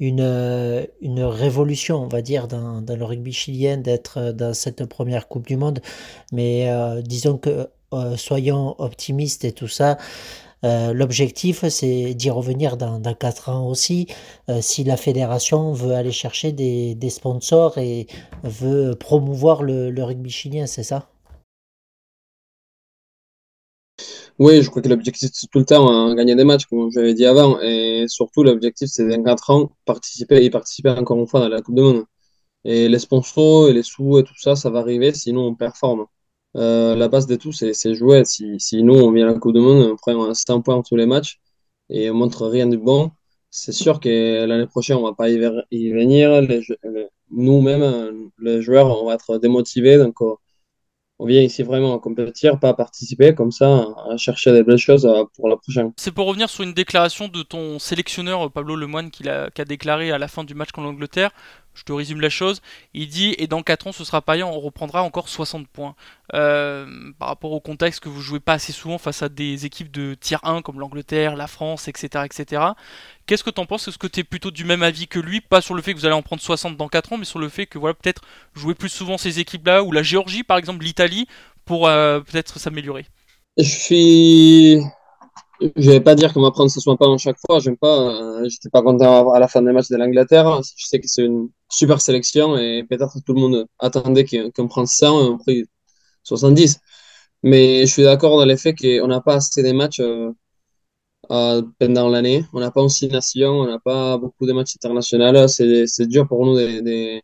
une, 0.00 0.20
euh, 0.20 0.84
une 1.00 1.22
révolution, 1.22 2.02
on 2.02 2.08
va 2.08 2.22
dire, 2.22 2.48
dans, 2.48 2.82
dans 2.82 2.96
le 2.96 3.04
rugby 3.04 3.32
chilien 3.32 3.76
d'être 3.78 4.18
euh, 4.18 4.32
dans 4.32 4.54
cette 4.54 4.84
première 4.86 5.28
Coupe 5.28 5.46
du 5.46 5.56
Monde. 5.56 5.80
Mais 6.32 6.70
euh, 6.70 7.00
disons 7.02 7.38
que, 7.38 7.68
euh, 7.92 8.16
soyons 8.16 8.74
optimistes 8.80 9.44
et 9.44 9.52
tout 9.52 9.68
ça, 9.68 9.98
euh, 10.64 10.92
l'objectif, 10.92 11.66
c'est 11.68 12.14
d'y 12.14 12.30
revenir 12.30 12.76
dans, 12.76 12.98
dans 12.98 13.14
4 13.14 13.48
ans 13.48 13.66
aussi, 13.66 14.06
euh, 14.50 14.60
si 14.60 14.84
la 14.84 14.96
fédération 14.98 15.72
veut 15.72 15.94
aller 15.94 16.12
chercher 16.12 16.52
des, 16.52 16.94
des 16.94 17.10
sponsors 17.10 17.78
et 17.78 18.06
veut 18.44 18.94
promouvoir 18.94 19.62
le 19.62 20.02
rugby 20.04 20.30
chilien, 20.30 20.66
c'est 20.66 20.82
ça? 20.82 21.08
Oui, 24.40 24.62
je 24.62 24.70
crois 24.70 24.80
que 24.80 24.88
l'objectif, 24.88 25.30
c'est 25.32 25.48
tout 25.48 25.58
le 25.58 25.66
temps 25.66 25.88
hein, 25.90 26.14
gagner 26.14 26.34
des 26.34 26.44
matchs, 26.44 26.64
comme 26.64 26.90
j'avais 26.90 27.12
dit 27.12 27.26
avant, 27.26 27.60
et 27.60 28.06
surtout, 28.08 28.42
l'objectif, 28.42 28.88
c'est 28.90 29.06
dans 29.06 29.22
4 29.22 29.50
ans, 29.50 29.70
participer 29.84 30.42
et 30.42 30.48
participer 30.50 30.88
encore 30.90 31.18
une 31.18 31.26
fois 31.28 31.40
dans 31.40 31.48
la 31.48 31.60
Coupe 31.60 31.74
du 31.74 31.82
Monde. 31.82 32.04
Et 32.64 32.88
les 32.88 32.98
sponsors 32.98 33.68
et 33.68 33.74
les 33.74 33.82
sous 33.82 34.18
et 34.18 34.24
tout 34.24 34.34
ça, 34.38 34.56
ça 34.56 34.70
va 34.70 34.80
arriver, 34.80 35.12
sinon 35.14 35.48
on 35.48 35.54
performe. 35.54 36.06
Euh, 36.56 36.96
la 36.96 37.08
base 37.08 37.26
de 37.26 37.36
tout, 37.36 37.52
c'est 37.52 37.94
jouer. 37.94 38.24
Si, 38.24 38.58
si 38.58 38.82
nous, 38.82 38.94
on 38.94 39.12
vient 39.12 39.28
à 39.28 39.32
la 39.34 39.38
Coupe 39.38 39.54
du 39.54 39.60
Monde, 39.60 39.92
on 39.92 39.96
prend 39.96 40.34
100 40.34 40.62
points 40.62 40.82
tous 40.82 40.96
les 40.96 41.06
matchs 41.06 41.40
et 41.90 42.10
on 42.10 42.14
montre 42.14 42.46
rien 42.48 42.66
de 42.66 42.76
bon, 42.76 43.12
c'est 43.50 43.72
sûr 43.72 44.00
que 44.00 44.44
l'année 44.46 44.66
prochaine, 44.66 44.96
on 44.96 45.02
va 45.02 45.14
pas 45.14 45.28
y, 45.30 45.38
venir. 45.90 46.42
Nous-mêmes, 47.30 48.30
les 48.40 48.62
joueurs, 48.62 49.02
on 49.02 49.06
va 49.06 49.14
être 49.14 49.38
démotivés. 49.38 49.98
Donc, 49.98 50.14
euh, 50.22 50.34
on 51.20 51.26
vient 51.26 51.42
ici 51.42 51.62
vraiment 51.62 51.94
à 51.94 51.98
compétir, 51.98 52.58
pas 52.58 52.70
à 52.70 52.74
participer, 52.74 53.34
comme 53.34 53.52
ça, 53.52 53.86
à 54.10 54.16
chercher 54.16 54.52
des 54.52 54.62
belles 54.62 54.78
choses 54.78 55.04
euh, 55.04 55.24
pour 55.36 55.50
la 55.50 55.56
prochaine. 55.56 55.92
C'est 55.98 56.12
pour 56.12 56.26
revenir 56.26 56.48
sur 56.48 56.64
une 56.64 56.72
déclaration 56.72 57.28
de 57.28 57.42
ton 57.42 57.78
sélectionneur 57.78 58.46
euh, 58.46 58.48
Pablo 58.48 58.74
Lemoine 58.74 59.10
qu'il 59.10 59.28
a, 59.28 59.50
qui 59.50 59.60
a 59.60 59.66
déclaré 59.66 60.10
à 60.12 60.18
la 60.18 60.28
fin 60.28 60.44
du 60.44 60.54
match 60.54 60.70
contre 60.72 60.86
l'Angleterre. 60.88 61.30
Je 61.80 61.84
te 61.84 61.92
résume 61.92 62.20
la 62.20 62.28
chose. 62.28 62.60
Il 62.92 63.08
dit 63.08 63.34
Et 63.38 63.46
dans 63.46 63.62
4 63.62 63.86
ans, 63.86 63.92
ce 63.92 64.04
sera 64.04 64.20
pareil, 64.20 64.42
on 64.42 64.60
reprendra 64.60 65.02
encore 65.02 65.30
60 65.30 65.66
points. 65.66 65.94
Euh, 66.34 66.86
par 67.18 67.28
rapport 67.28 67.52
au 67.52 67.60
contexte 67.60 68.00
que 68.00 68.10
vous 68.10 68.20
jouez 68.20 68.38
pas 68.38 68.52
assez 68.52 68.72
souvent 68.72 68.98
face 68.98 69.22
à 69.22 69.30
des 69.30 69.64
équipes 69.64 69.90
de 69.90 70.14
tier 70.14 70.36
1 70.42 70.60
comme 70.60 70.78
l'Angleterre, 70.78 71.36
la 71.36 71.46
France, 71.46 71.88
etc. 71.88 72.26
etc. 72.26 72.62
Qu'est-ce 73.24 73.42
que 73.42 73.48
t'en 73.48 73.64
penses? 73.64 73.88
Est-ce 73.88 73.96
que 73.96 74.06
t'es 74.06 74.24
plutôt 74.24 74.50
du 74.50 74.64
même 74.64 74.82
avis 74.82 75.08
que 75.08 75.18
lui? 75.18 75.40
Pas 75.40 75.62
sur 75.62 75.74
le 75.74 75.80
fait 75.80 75.94
que 75.94 75.98
vous 75.98 76.04
allez 76.04 76.14
en 76.14 76.20
prendre 76.20 76.42
60 76.42 76.76
dans 76.76 76.88
4 76.88 77.14
ans, 77.14 77.16
mais 77.16 77.24
sur 77.24 77.38
le 77.38 77.48
fait 77.48 77.64
que 77.64 77.78
voilà 77.78 77.94
peut-être 77.94 78.20
jouer 78.54 78.74
plus 78.74 78.90
souvent 78.90 79.16
ces 79.16 79.40
équipes-là, 79.40 79.82
ou 79.82 79.90
la 79.90 80.02
Géorgie 80.02 80.42
par 80.42 80.58
exemple, 80.58 80.84
l'Italie, 80.84 81.26
pour 81.64 81.88
euh, 81.88 82.20
peut-être 82.20 82.58
s'améliorer. 82.58 83.06
Je 83.56 83.64
suis 83.64 84.82
je 85.76 85.90
vais 85.90 86.00
pas 86.00 86.14
dire 86.14 86.32
que 86.32 86.38
ma 86.38 86.50
prendre 86.50 86.70
ce 86.70 86.80
soit 86.80 86.96
pas 86.96 87.06
en 87.06 87.18
chaque 87.18 87.38
fois. 87.38 87.58
J'aime 87.60 87.76
pas. 87.76 88.42
euh, 88.42 88.48
J'étais 88.48 88.70
pas 88.70 88.82
content 88.82 89.30
à 89.32 89.38
la 89.40 89.48
fin 89.48 89.62
des 89.62 89.72
matchs 89.72 89.88
de 89.90 89.96
l'Angleterre. 89.96 90.62
Je 90.76 90.86
sais 90.86 91.00
que 91.00 91.06
c'est 91.08 91.24
une 91.24 91.48
super 91.70 92.00
sélection 92.00 92.56
et 92.56 92.84
peut-être 92.88 93.18
tout 93.24 93.34
le 93.34 93.40
monde 93.40 93.66
attendait 93.78 94.24
qu'on 94.24 94.50
qu'on 94.50 94.68
prenne 94.68 94.86
100 94.86 95.20
et 95.24 95.28
on 95.30 95.38
prit 95.38 95.64
70. 96.24 96.78
Mais 97.42 97.86
je 97.86 97.92
suis 97.92 98.02
d'accord 98.04 98.38
dans 98.38 98.44
l'effet 98.46 98.74
qu'on 98.74 99.06
n'a 99.08 99.20
pas 99.20 99.36
assez 99.36 99.62
de 99.62 99.72
matchs 99.72 100.00
euh, 100.00 100.32
euh, 101.30 101.62
pendant 101.78 102.08
l'année. 102.08 102.44
On 102.52 102.60
n'a 102.60 102.70
pas 102.70 102.82
aussi 102.82 103.08
nation, 103.08 103.50
on 103.60 103.66
n'a 103.66 103.78
pas 103.78 104.18
beaucoup 104.18 104.46
de 104.46 104.52
matchs 104.52 104.74
internationaux. 104.76 105.48
C'est 105.48 106.06
dur 106.06 106.26
pour 106.28 106.44
nous 106.46 106.56
de- 106.56 106.80
de- 106.80 107.20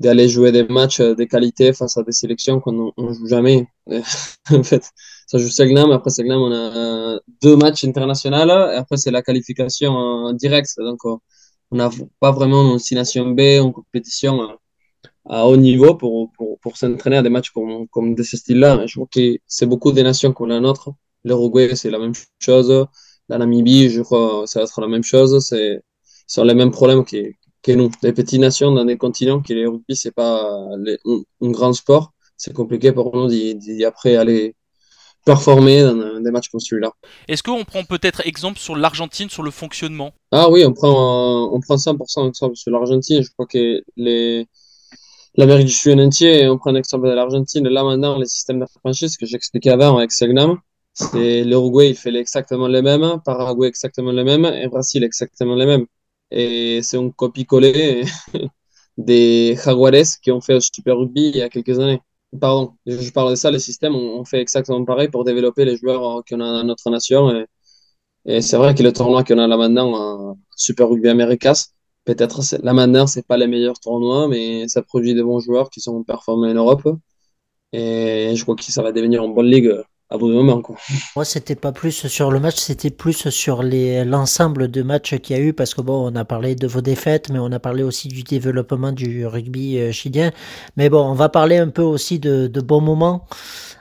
d'aller 0.00 0.28
jouer 0.28 0.52
des 0.52 0.64
matchs 0.64 1.00
de 1.00 1.24
qualité 1.24 1.72
face 1.74 1.96
à 1.98 2.02
des 2.04 2.12
sélections 2.12 2.60
qu'on 2.60 2.92
ne 2.98 3.12
joue 3.14 3.28
jamais. 3.28 3.66
en 4.52 4.62
fait, 4.64 4.84
ça 5.32 5.38
joue 5.38 5.48
Selgnam, 5.48 5.90
après 5.92 6.10
Selgnam, 6.10 6.42
on 6.42 6.52
a 6.52 7.18
deux 7.42 7.56
matchs 7.56 7.84
internationaux, 7.84 8.70
et 8.70 8.76
après 8.76 8.98
c'est 8.98 9.10
la 9.10 9.22
qualification 9.22 9.92
en 9.92 10.34
direct. 10.34 10.68
Donc, 10.76 11.00
euh, 11.06 11.16
on 11.70 11.76
n'a 11.76 11.88
pas 12.20 12.32
vraiment 12.32 12.62
une 12.66 12.76
destination 12.76 13.30
B 13.30 13.40
en 13.58 13.72
compétition 13.72 14.42
euh, 14.42 14.54
à 15.24 15.46
haut 15.46 15.56
niveau 15.56 15.94
pour, 15.94 16.30
pour, 16.32 16.58
pour 16.60 16.76
s'entraîner 16.76 17.16
à 17.16 17.22
des 17.22 17.30
matchs 17.30 17.50
comme, 17.50 17.88
comme 17.88 18.14
de 18.14 18.22
ce 18.22 18.36
style-là. 18.36 18.84
Je 18.86 18.94
crois 18.96 19.08
que 19.10 19.38
c'est 19.46 19.64
beaucoup 19.64 19.90
des 19.92 20.02
nations 20.02 20.34
comme 20.34 20.48
la 20.50 20.60
nôtre. 20.60 20.90
L'Uruguay, 21.24 21.74
c'est 21.76 21.90
la 21.90 21.98
même 21.98 22.12
chose. 22.38 22.86
La 23.30 23.38
Namibie, 23.38 23.88
je 23.88 24.02
crois, 24.02 24.46
ça 24.46 24.58
va 24.60 24.64
être 24.64 24.80
la 24.82 24.88
même 24.88 25.02
chose. 25.02 25.32
C'est, 25.48 25.80
ont 26.36 26.44
les 26.44 26.54
mêmes 26.54 26.72
problèmes 26.72 27.04
que, 27.06 27.72
nous. 27.72 27.90
Les 28.02 28.12
petites 28.12 28.40
nations 28.40 28.70
dans 28.72 28.84
des 28.84 28.98
continents, 28.98 29.40
que 29.40 29.54
les 29.54 29.66
rugby, 29.66 29.96
c'est 29.96 30.10
pas 30.14 30.42
un, 30.42 30.84
un 31.46 31.50
grand 31.50 31.72
sport. 31.72 32.12
C'est 32.36 32.52
compliqué 32.52 32.92
pour 32.92 33.16
nous 33.16 33.28
d'y 33.28 33.84
après 33.86 34.16
aller 34.16 34.56
performer 35.24 35.82
dans 35.82 36.20
des 36.20 36.30
matchs 36.30 36.48
comme 36.48 36.60
celui-là. 36.60 36.92
Est-ce 37.28 37.42
qu'on 37.42 37.64
prend 37.64 37.84
peut-être 37.84 38.26
exemple 38.26 38.58
sur 38.58 38.76
l'Argentine, 38.76 39.28
sur 39.30 39.42
le 39.42 39.50
fonctionnement? 39.50 40.12
Ah 40.30 40.50
oui, 40.50 40.64
on 40.64 40.72
prend, 40.72 41.52
on 41.52 41.60
prend 41.60 41.76
100% 41.76 42.28
exemple 42.28 42.56
sur 42.56 42.70
l'Argentine. 42.70 43.22
Je 43.22 43.30
crois 43.30 43.46
que 43.46 43.82
les, 43.96 44.46
l'Amérique 45.36 45.66
du 45.66 45.72
Sud 45.72 45.98
en 45.98 46.04
entier, 46.06 46.48
on 46.48 46.58
prend 46.58 46.72
l'exemple 46.72 47.08
de 47.08 47.12
l'Argentine. 47.12 47.66
Là, 47.68 47.84
maintenant, 47.84 48.18
les 48.18 48.26
systèmes 48.26 48.60
de 48.60 48.66
franchise 48.80 49.16
que 49.16 49.26
j'expliquais 49.26 49.70
avant 49.70 49.98
avec 49.98 50.12
Segnam, 50.12 50.58
c'est 50.94 51.44
l'Uruguay, 51.44 51.90
il 51.90 51.96
fait 51.96 52.14
exactement 52.14 52.68
les 52.68 52.82
mêmes, 52.82 53.20
Paraguay 53.24 53.68
exactement 53.68 54.12
les 54.12 54.24
mêmes, 54.24 54.44
et 54.44 54.68
Brésil 54.68 55.04
exactement 55.04 55.54
les 55.54 55.66
mêmes. 55.66 55.86
Et 56.30 56.82
c'est 56.82 56.98
un 56.98 57.10
copie-coller 57.10 58.04
des 58.98 59.56
Jaguares 59.62 60.20
qui 60.22 60.30
ont 60.30 60.40
fait 60.40 60.54
le 60.54 60.60
Super 60.60 60.96
Rugby 60.98 61.28
il 61.28 61.36
y 61.36 61.42
a 61.42 61.48
quelques 61.48 61.78
années. 61.78 62.00
Pardon, 62.40 62.74
je 62.86 63.10
parle 63.10 63.30
de 63.30 63.34
ça, 63.34 63.50
les 63.50 63.58
systèmes, 63.58 63.94
on, 63.94 64.24
fait 64.24 64.40
exactement 64.40 64.84
pareil 64.84 65.08
pour 65.08 65.24
développer 65.24 65.64
les 65.66 65.76
joueurs 65.76 66.18
euh, 66.18 66.22
qu'on 66.28 66.40
a 66.40 66.52
dans 66.62 66.64
notre 66.64 66.90
nation. 66.90 67.30
Et, 68.26 68.40
c'est 68.40 68.56
vrai 68.56 68.74
que 68.74 68.82
le 68.82 68.92
tournoi 68.92 69.24
qu'on 69.24 69.38
a 69.38 69.46
là 69.46 69.56
maintenant, 69.56 70.30
euh, 70.30 70.34
Super 70.56 70.88
Rugby 70.88 71.08
Americas, 71.08 71.68
peut-être 72.04 72.40
là 72.62 72.72
maintenant, 72.72 73.06
c'est 73.06 73.26
pas 73.26 73.36
les 73.36 73.46
meilleurs 73.48 73.78
tournois, 73.80 74.28
mais 74.28 74.68
ça 74.68 74.82
produit 74.82 75.14
de 75.14 75.22
bons 75.22 75.40
joueurs 75.40 75.70
qui 75.70 75.80
sont 75.80 76.02
performés 76.04 76.50
en 76.50 76.54
Europe. 76.54 76.88
Et 77.72 78.34
je 78.36 78.42
crois 78.42 78.56
que 78.56 78.64
ça 78.64 78.82
va 78.82 78.92
devenir 78.92 79.24
une 79.24 79.34
bonne 79.34 79.46
ligue 79.46 79.68
euh, 79.68 79.82
à 80.12 80.18
bout 80.18 80.28
moment, 80.30 80.60
quoi. 80.60 80.76
Moi, 81.16 81.24
c'était 81.24 81.54
pas 81.54 81.72
plus 81.72 82.06
sur 82.06 82.30
le 82.30 82.38
match, 82.38 82.56
c'était 82.56 82.90
plus 82.90 83.30
sur 83.30 83.62
l'ensemble 83.62 84.70
de 84.70 84.82
matchs 84.82 85.16
qu'il 85.18 85.36
y 85.36 85.38
a 85.38 85.42
eu, 85.42 85.52
parce 85.54 85.74
que 85.74 85.80
bon, 85.80 86.12
on 86.12 86.14
a 86.16 86.24
parlé 86.24 86.54
de 86.54 86.66
vos 86.66 86.82
défaites, 86.82 87.30
mais 87.30 87.38
on 87.38 87.50
a 87.50 87.58
parlé 87.58 87.82
aussi 87.82 88.08
du 88.08 88.22
développement 88.22 88.92
du 88.92 89.26
rugby 89.26 89.78
euh, 89.78 89.90
chilien. 89.90 90.30
Mais 90.76 90.90
bon, 90.90 91.02
on 91.02 91.14
va 91.14 91.28
parler 91.28 91.56
un 91.56 91.68
peu 91.68 91.82
aussi 91.82 92.18
de, 92.18 92.46
de 92.46 92.60
bons 92.60 92.82
moments. 92.82 93.26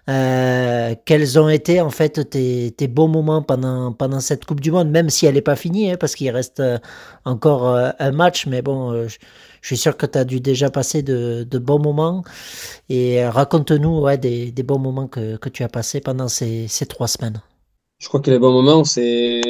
Euh, 0.09 0.95
quels 1.05 1.39
ont 1.39 1.49
été 1.49 1.79
en 1.79 1.89
fait 1.89 2.29
tes, 2.29 2.71
tes 2.71 2.87
bons 2.87 3.07
moments 3.07 3.41
pendant, 3.43 3.93
pendant 3.93 4.19
cette 4.19 4.45
Coupe 4.45 4.59
du 4.59 4.71
Monde, 4.71 4.89
même 4.89 5.09
si 5.09 5.25
elle 5.25 5.35
n'est 5.35 5.41
pas 5.41 5.55
finie, 5.55 5.91
hein, 5.91 5.97
parce 5.99 6.15
qu'il 6.15 6.29
reste 6.31 6.59
euh, 6.59 6.79
encore 7.25 7.67
euh, 7.69 7.91
un 7.99 8.11
match, 8.11 8.47
mais 8.47 8.61
bon, 8.61 9.07
je, 9.07 9.17
suis 9.61 9.77
sûr 9.77 9.95
que 9.97 10.05
tu 10.07 10.17
as 10.17 10.25
dû 10.25 10.39
déjà 10.41 10.71
passer 10.71 11.03
de, 11.03 11.45
bons 11.59 11.79
moments. 11.79 12.23
Et 12.89 13.25
raconte-nous 13.25 14.07
des, 14.17 14.51
des 14.51 14.63
bons 14.63 14.79
moments 14.79 15.07
que, 15.07 15.37
que 15.37 15.49
tu 15.49 15.63
as 15.63 15.69
passés 15.69 16.01
pendant 16.01 16.27
ces, 16.27 16.67
ces 16.67 16.85
trois 16.87 17.07
semaines. 17.07 17.41
Je 17.99 18.07
crois 18.07 18.19
que 18.21 18.31
les 18.31 18.39
bons 18.39 18.51
moments, 18.51 18.83
c'est 18.83 19.41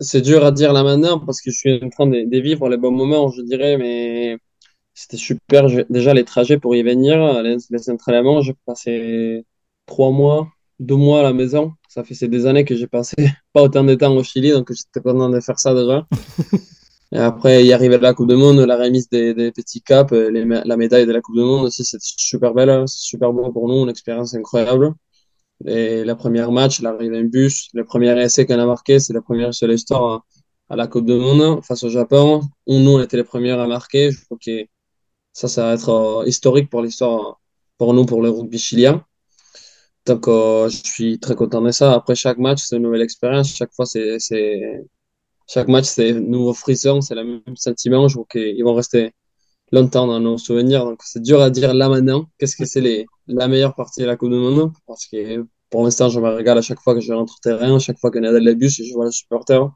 c'est 0.00 0.20
dur 0.20 0.44
à 0.44 0.52
dire 0.52 0.72
là 0.72 0.82
maintenant 0.82 1.18
parce 1.18 1.40
que 1.40 1.50
je 1.50 1.56
suis 1.56 1.82
en 1.82 1.88
train 1.88 2.06
de, 2.06 2.40
vivre 2.40 2.68
les 2.68 2.76
bons 2.76 2.90
moments, 2.90 3.30
je 3.30 3.42
dirais, 3.42 3.78
mais 3.78 4.38
c'était 4.94 5.16
super. 5.16 5.66
Déjà, 5.90 6.14
les 6.14 6.24
trajets 6.24 6.58
pour 6.58 6.76
y 6.76 6.82
venir, 6.82 7.42
les, 7.42 7.56
les 7.70 7.90
entraînements, 7.90 8.42
j'ai 8.42 8.54
passé 8.66 9.44
trois 9.86 10.10
mois, 10.10 10.48
deux 10.78 10.96
mois 10.96 11.20
à 11.20 11.22
la 11.22 11.32
maison. 11.32 11.72
Ça 11.88 12.04
fait 12.04 12.14
c'est 12.14 12.28
des 12.28 12.46
années 12.46 12.64
que 12.64 12.74
j'ai 12.76 12.86
passé 12.86 13.16
pas 13.52 13.62
autant 13.62 13.84
de 13.84 13.94
temps 13.94 14.14
au 14.16 14.22
Chili, 14.22 14.50
donc 14.52 14.72
j'étais 14.72 15.00
content 15.00 15.28
de 15.30 15.40
faire 15.40 15.58
ça 15.58 15.74
déjà. 15.74 16.06
Et 17.12 17.18
après, 17.18 17.64
y 17.64 17.72
arriver 17.72 17.94
à 17.94 17.98
la 17.98 18.14
Coupe 18.14 18.28
du 18.28 18.34
Monde, 18.36 18.58
la 18.58 18.76
remise 18.76 19.08
des, 19.08 19.32
des 19.32 19.52
petits 19.52 19.80
caps, 19.80 20.12
euh, 20.12 20.28
les 20.30 20.44
la 20.44 20.76
médaille 20.76 21.06
de 21.06 21.12
la 21.12 21.20
Coupe 21.20 21.36
du 21.36 21.42
Monde 21.42 21.66
aussi, 21.66 21.84
c'est 21.84 22.00
super 22.00 22.52
belle, 22.52 22.68
hein. 22.68 22.86
c'est 22.86 23.06
super 23.06 23.32
beau 23.32 23.50
pour 23.52 23.68
nous, 23.68 23.82
une 23.84 23.88
expérience 23.88 24.34
incroyable. 24.34 24.92
Et 25.66 26.04
la 26.04 26.16
première 26.16 26.52
match, 26.52 26.80
l'arrivée 26.80 27.18
en 27.18 27.24
bus, 27.24 27.68
le 27.74 27.84
premier 27.84 28.20
essai 28.20 28.44
qu'on 28.44 28.58
a 28.58 28.66
marqué, 28.66 28.98
c'est 28.98 29.12
la 29.14 29.22
première 29.22 29.54
sur 29.54 29.68
l'histoire 29.68 30.04
à, 30.12 30.24
à 30.68 30.76
la 30.76 30.86
Coupe 30.88 31.06
du 31.06 31.14
Monde 31.14 31.64
face 31.64 31.82
au 31.84 31.88
Japon, 31.88 32.42
où 32.66 32.78
nous, 32.78 32.92
on 32.92 33.00
était 33.00 33.16
les 33.16 33.24
premiers 33.24 33.52
à 33.52 33.66
marquer. 33.66 34.10
Je 34.10 34.24
crois 34.24 34.38
que 34.44 34.66
ça, 35.32 35.48
ça 35.48 35.66
va 35.66 35.74
être 35.74 35.90
euh, 35.90 36.26
historique 36.26 36.70
pour 36.70 36.82
l'histoire, 36.82 37.40
pour 37.78 37.94
nous, 37.94 38.04
pour 38.06 38.22
le 38.22 38.30
rugby 38.30 38.58
chilien. 38.58 39.04
Donc, 40.06 40.28
euh, 40.28 40.68
je 40.68 40.76
suis 40.84 41.18
très 41.18 41.34
content 41.34 41.60
de 41.60 41.70
ça. 41.72 41.92
Après 41.92 42.14
chaque 42.14 42.38
match, 42.38 42.62
c'est 42.64 42.76
une 42.76 42.82
nouvelle 42.82 43.02
expérience. 43.02 43.54
Chaque 43.54 43.72
fois, 43.74 43.86
c'est, 43.86 44.18
chaque 45.48 45.68
match, 45.68 45.86
c'est 45.86 46.12
nouveau 46.12 46.54
frisson, 46.54 47.00
c'est 47.00 47.14
le 47.16 47.24
même 47.24 47.56
sentiment. 47.56 48.06
Je 48.08 48.14
crois 48.14 48.26
qu'ils 48.30 48.62
vont 48.64 48.74
rester 48.74 49.12
longtemps 49.72 50.06
dans 50.06 50.20
nos 50.20 50.38
souvenirs. 50.38 50.84
Donc, 50.84 51.00
c'est 51.02 51.22
dur 51.22 51.40
à 51.40 51.50
dire 51.50 51.74
là 51.74 51.88
maintenant. 51.88 52.26
Qu'est-ce 52.38 52.56
que 52.56 52.64
c'est 52.64 52.80
les, 52.80 53.06
la 53.26 53.48
meilleure 53.48 53.74
partie 53.74 54.00
de 54.02 54.06
la 54.06 54.16
Coupe 54.16 54.30
du 54.30 54.36
Monde? 54.36 54.72
Parce 54.86 55.06
que 55.06 55.44
pour 55.70 55.82
l'instant, 55.82 56.08
je 56.08 56.20
me 56.20 56.28
régale 56.28 56.58
à 56.58 56.62
chaque 56.62 56.80
fois 56.80 56.94
que 56.94 57.00
je 57.00 57.12
rentre 57.12 57.34
au 57.34 57.42
terrain, 57.42 57.74
à 57.74 57.78
chaque 57.80 57.98
fois 57.98 58.10
dans 58.10 58.20
les 58.20 58.54
bus 58.54 58.78
et 58.78 58.84
je 58.84 58.94
vois 58.94 59.06
les 59.06 59.10
supporters. 59.10 59.68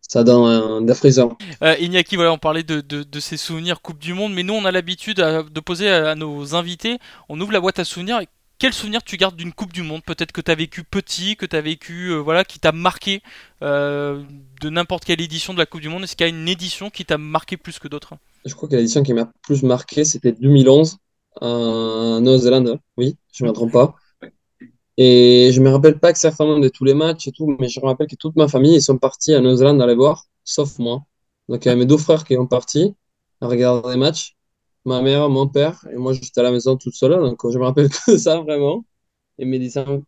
Ça 0.00 0.24
donne 0.24 0.44
un, 0.44 0.80
des 0.82 0.94
frissons. 0.94 1.36
Euh, 1.62 1.76
Iñaki, 1.78 2.16
voilà, 2.16 2.32
on 2.32 2.38
parlait 2.38 2.62
de, 2.62 2.80
de, 2.80 3.20
ces 3.20 3.36
souvenirs 3.36 3.80
Coupe 3.80 3.98
du 3.98 4.12
Monde, 4.14 4.34
mais 4.34 4.42
nous, 4.42 4.52
on 4.52 4.64
a 4.64 4.70
l'habitude 4.70 5.16
de 5.16 5.60
poser 5.60 5.88
à 5.88 6.14
nos 6.14 6.54
invités, 6.54 6.98
on 7.28 7.40
ouvre 7.40 7.52
la 7.52 7.60
boîte 7.60 7.78
à 7.78 7.84
souvenirs. 7.84 8.20
Quel 8.58 8.72
souvenir 8.72 9.02
tu 9.02 9.16
gardes 9.16 9.36
d'une 9.36 9.52
Coupe 9.52 9.72
du 9.72 9.82
Monde 9.82 10.02
Peut-être 10.04 10.32
que 10.32 10.40
tu 10.40 10.50
as 10.50 10.54
vécu 10.54 10.84
petit, 10.84 11.36
que 11.36 11.44
tu 11.44 11.56
as 11.56 11.60
vécu, 11.60 12.10
euh, 12.10 12.18
voilà, 12.18 12.44
qui 12.44 12.60
t'a 12.60 12.72
marqué 12.72 13.22
euh, 13.62 14.22
de 14.60 14.70
n'importe 14.70 15.04
quelle 15.04 15.20
édition 15.20 15.52
de 15.52 15.58
la 15.58 15.66
Coupe 15.66 15.80
du 15.80 15.88
Monde? 15.88 16.04
Est-ce 16.04 16.14
qu'il 16.16 16.26
y 16.26 16.30
a 16.30 16.32
une 16.32 16.48
édition 16.48 16.88
qui 16.88 17.04
t'a 17.04 17.18
marqué 17.18 17.56
plus 17.56 17.78
que 17.78 17.88
d'autres? 17.88 18.14
Je 18.44 18.54
crois 18.54 18.68
que 18.68 18.76
l'édition 18.76 19.02
qui 19.02 19.12
m'a 19.12 19.30
plus 19.42 19.62
marqué, 19.62 20.04
c'était 20.04 20.32
2011 20.32 20.98
en 21.40 22.20
Nouvelle-Zélande. 22.20 22.78
Oui, 22.96 23.16
je 23.32 23.44
ne 23.44 23.48
me 23.48 23.54
trompe 23.54 23.72
pas. 23.72 23.96
Et 24.96 25.50
je 25.52 25.60
me 25.60 25.70
rappelle 25.70 25.98
pas 25.98 26.10
exactement 26.10 26.58
de 26.58 26.68
tous 26.68 26.84
les 26.84 26.94
matchs 26.94 27.26
et 27.26 27.32
tout, 27.32 27.56
mais 27.58 27.68
je 27.68 27.80
me 27.80 27.86
rappelle 27.86 28.06
que 28.06 28.14
toute 28.14 28.36
ma 28.36 28.46
famille, 28.46 28.76
ils 28.76 28.82
sont 28.82 28.98
partis 28.98 29.34
à 29.34 29.40
Nouvelle-Zélande 29.40 29.82
aller 29.82 29.96
voir, 29.96 30.26
sauf 30.44 30.78
moi. 30.78 31.02
Donc 31.48 31.64
il 31.64 31.68
y 31.68 31.70
a 31.72 31.76
mes 31.76 31.86
deux 31.86 31.98
frères 31.98 32.24
qui 32.24 32.34
sont 32.34 32.46
partis 32.46 32.94
à 33.40 33.48
regarder 33.48 33.90
les 33.90 33.96
matchs. 33.96 34.36
Ma 34.86 35.00
mère, 35.02 35.28
mon 35.30 35.48
père, 35.48 35.86
et 35.92 35.96
moi 35.96 36.12
j'étais 36.14 36.40
à 36.40 36.42
la 36.44 36.50
maison 36.50 36.76
toute 36.76 36.94
seule, 36.94 37.12
donc 37.12 37.38
je 37.50 37.58
me 37.58 37.64
rappelle 37.64 37.88
que 38.06 38.16
ça 38.18 38.40
vraiment. 38.40 38.84
Et 39.38 39.44
me 39.46 39.58
disant, 39.58 40.02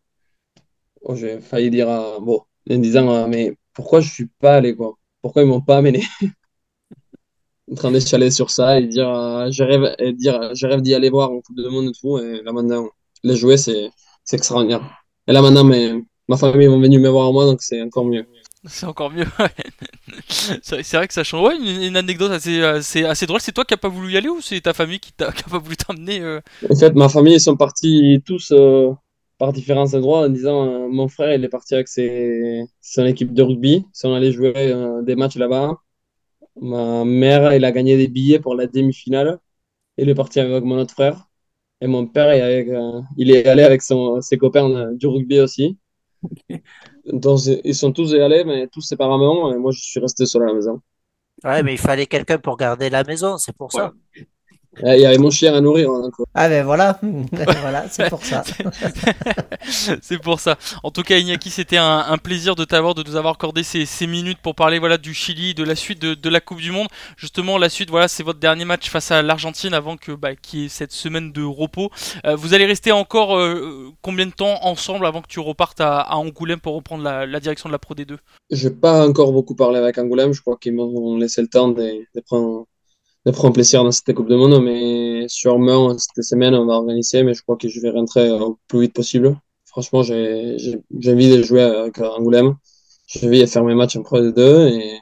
oh, 1.03 1.15
j'ai 1.17 1.41
failli 1.41 1.71
dire, 1.71 1.89
à- 1.89 2.19
bon, 2.21 2.43
en 2.71 2.79
disant, 2.79 3.09
euh, 3.11 3.27
mais 3.29 3.57
pourquoi 3.73 4.01
je 4.01 4.11
suis 4.12 4.27
pas 4.41 4.57
allé, 4.57 4.75
quoi? 4.77 4.95
Pourquoi 5.23 5.43
ils 5.43 5.49
m'ont 5.49 5.61
pas 5.61 5.79
amené? 5.79 6.03
en 7.71 7.75
train 7.75 7.91
d'échaler 7.91 8.31
sur 8.31 8.51
ça 8.51 8.79
et 8.81 8.87
dire 8.87 9.09
euh, 9.09 9.51
je 9.51 9.62
et 9.99 10.12
dire 10.12 10.41
euh, 10.41 10.51
je 10.55 10.67
rêve 10.67 10.81
d'y 10.83 10.95
aller 10.95 11.11
voir 11.11 11.31
en 11.33 11.41
Coupe 11.41 11.57
du 11.57 11.69
Monde 11.69 11.91
et 11.93 12.39
et 12.39 12.43
là 12.43 12.53
maintenant 12.53 12.89
les 13.25 13.37
jouer 13.37 13.57
c'est 13.57 13.91
extraordinaire 14.33 14.83
et 15.27 15.33
là 15.33 15.43
maintenant 15.43 15.65
ma 16.29 16.37
famille 16.37 16.67
est 16.67 16.81
venue 16.81 16.99
me 17.01 17.09
voir 17.09 17.33
moi 17.33 17.45
donc 17.47 17.62
c'est 17.62 17.83
encore 17.83 18.05
mieux 18.07 18.25
C'est 18.66 18.87
encore 18.87 19.11
mieux. 19.11 19.26
c'est 20.29 20.92
vrai 20.94 21.07
que 21.09 21.14
ça 21.14 21.24
change. 21.24 21.46
Ouais, 21.46 21.57
une, 21.57 21.83
une 21.83 21.96
anecdote 21.96 22.33
assez, 22.33 22.62
assez, 22.62 23.05
assez 23.05 23.26
drôle. 23.26 23.40
C'est 23.40 23.52
toi 23.52 23.64
qui 23.64 23.74
n'as 23.74 23.79
pas 23.79 23.88
voulu 23.88 24.12
y 24.12 24.16
aller 24.16 24.29
ou 24.29 24.40
c'est 24.40 24.61
ta 24.61 24.74
famille 24.74 25.00
qui 25.00 25.12
t'a 25.12 25.33
qui 25.33 25.44
a 25.44 25.48
pas 25.48 25.59
voulu 25.59 25.76
t'emmener 25.76 26.20
euh? 26.20 26.40
En 26.70 26.74
fait 26.76 26.94
ma 26.94 27.09
famille 27.09 27.35
ils 27.35 27.40
sont 27.40 27.57
partis 27.57 28.22
tous 28.24 28.52
euh, 28.52 28.92
par 29.38 29.52
différents 29.52 29.92
endroits 29.94 30.26
en 30.26 30.29
disant 30.29 30.66
euh, 30.66 30.88
mon 30.88 31.09
frère 31.09 31.35
il 31.35 31.44
est 31.44 31.48
parti 31.48 31.74
avec 31.74 31.88
ses, 31.88 32.64
son 32.81 33.05
équipe 33.05 33.35
de 33.35 33.42
rugby 33.42 33.85
ils 33.87 33.90
sont 33.92 34.14
allés 34.14 34.33
jouer 34.33 34.55
euh, 34.57 35.02
des 35.02 35.16
matchs 35.16 35.37
là-bas 35.37 35.76
ma 36.61 37.05
mère 37.05 37.50
elle 37.52 37.64
a 37.64 37.72
gagné 37.72 37.96
des 37.96 38.09
billets 38.09 38.40
pour 38.40 38.55
la 38.55 38.66
demi-finale 38.66 39.38
il 39.98 40.09
est 40.09 40.14
parti 40.14 40.40
avec 40.40 40.64
mon 40.64 40.79
autre 40.79 40.94
frère 40.94 41.29
et 41.81 41.87
mon 41.87 42.07
père 42.07 42.35
il 42.35 42.38
est, 42.38 42.42
avec, 42.42 42.68
euh, 42.68 43.02
il 43.16 43.31
est 43.31 43.46
allé 43.46 43.62
avec 43.62 43.83
son, 43.83 44.20
ses 44.20 44.38
copains 44.38 44.70
euh, 44.70 44.94
du 44.94 45.07
rugby 45.07 45.40
aussi 45.40 45.79
Donc, 47.12 47.40
ils 47.64 47.75
sont 47.75 47.92
tous 47.92 48.14
allés, 48.14 48.45
mais 48.45 48.69
tous 48.69 48.83
séparément, 48.83 49.53
et 49.53 49.57
moi, 49.59 49.73
je 49.73 49.81
suis 49.81 50.01
resté 50.01 50.27
seul 50.27 50.42
à 50.42 50.47
la 50.47 50.55
maison. 50.55 50.81
Ouais, 51.45 51.62
mais 51.62 51.75
il 51.75 51.79
fallait 51.79 52.07
quelqu'un 52.07 52.38
pour 52.38 52.57
garder 52.57 52.90
la 52.90 53.05
maison, 53.05 53.38
c'est 53.38 53.57
pour 53.57 53.73
ça. 53.73 53.92
Il 54.83 55.01
y 55.01 55.07
avait 55.07 55.19
mon 55.19 55.31
chien 55.31 55.55
à 55.55 55.61
nourrir. 55.61 55.91
Hein, 55.91 56.11
quoi. 56.15 56.27
Ah 56.35 56.49
ben 56.49 56.65
voilà, 56.65 56.99
voilà, 57.62 57.87
c'est 57.89 58.11
pour 58.11 58.25
ça. 58.25 58.43
c'est 60.03 60.21
pour 60.21 60.41
ça. 60.41 60.57
En 60.83 60.91
tout 60.91 61.03
cas, 61.03 61.17
Iñaki, 61.17 61.51
c'était 61.51 61.79
un, 61.79 62.05
un, 62.09 62.19
plaisir 62.19 62.55
de 62.55 62.65
t'avoir, 62.65 62.95
de 62.95 63.03
nous 63.03 63.17
avoir 63.17 63.35
accordé 63.35 63.62
ces, 63.62 63.87
ces, 63.87 64.07
minutes 64.07 64.39
pour 64.43 64.55
parler 64.55 64.79
voilà 64.79 64.99
du 64.99 65.15
Chili, 65.15 65.55
de 65.55 65.65
la 65.65 65.75
suite 65.75 66.01
de, 66.01 66.15
de, 66.15 66.29
la 66.29 66.41
Coupe 66.41 66.61
du 66.61 66.73
Monde. 66.73 66.89
Justement, 67.17 67.57
la 67.59 67.69
suite, 67.69 67.91
voilà, 67.91 68.09
c'est 68.09 68.23
votre 68.23 68.39
dernier 68.39 68.65
match 68.65 68.91
face 68.91 69.11
à 69.11 69.23
l'Argentine 69.23 69.73
avant 69.73 69.97
que 69.97 70.12
bah, 70.12 70.37
qu'il 70.37 70.61
y 70.61 70.65
ait 70.67 70.69
cette 70.69 70.93
semaine 70.93 71.33
de 71.33 71.43
repos. 71.43 71.91
Euh, 72.27 72.37
vous 72.37 72.53
allez 72.53 72.67
rester 72.67 72.93
encore 72.93 73.39
euh, 73.39 73.91
combien 74.03 74.27
de 74.27 74.33
temps 74.33 74.59
ensemble 74.62 75.07
avant 75.07 75.23
que 75.23 75.29
tu 75.29 75.41
repartes 75.41 75.81
à, 75.81 76.01
à 76.01 76.17
Angoulême 76.17 76.61
pour 76.61 76.75
reprendre 76.75 77.03
la, 77.03 77.25
la, 77.27 77.41
direction 77.41 77.69
de 77.69 77.73
la 77.73 77.79
Pro 77.79 77.95
D2 77.95 78.17
Je 78.51 78.69
n'ai 78.69 78.75
pas 78.75 79.07
encore 79.07 79.33
beaucoup 79.33 79.55
parlé 79.55 79.79
avec 79.79 79.97
Angoulême. 79.99 80.33
Je 80.33 80.41
crois 80.43 80.57
qu'ils 80.61 80.75
m'ont 80.75 81.17
laissé 81.17 81.41
le 81.41 81.49
temps 81.49 81.69
de, 81.69 82.05
de 82.15 82.21
prendre 82.21 82.67
de 83.27 83.33
prendre 83.33 83.53
plaisir 83.53 83.83
dans 83.83 83.91
cette 83.91 84.15
Coupe 84.15 84.29
du 84.29 84.37
Monde, 84.37 84.62
mais 84.62 85.27
sûrement 85.29 85.99
cette 85.99 86.25
semaine 86.25 86.55
on 86.55 86.65
va 86.65 86.75
organiser, 86.75 87.25
mais 87.25 87.35
je 87.35 87.43
crois 87.43 87.57
que 87.57 87.69
je 87.69 87.81
vais 87.81 87.91
rentrer 87.91 88.31
au 88.31 88.59
plus 88.69 88.83
vite 88.83 88.95
possible. 88.95 89.37
Franchement, 89.65 90.05
j'ai 90.05 90.57
envie 91.07 91.37
de 91.37 91.43
jouer 91.43 91.62
avec 91.62 91.99
Angoulême. 91.99 92.55
J'ai 93.09 93.27
envie 93.27 93.41
de 93.41 93.47
faire 93.47 93.65
mes 93.65 93.75
matchs 93.75 93.97
en 93.97 94.03
Pro 94.03 94.21
D2 94.21 94.69
et 94.69 94.99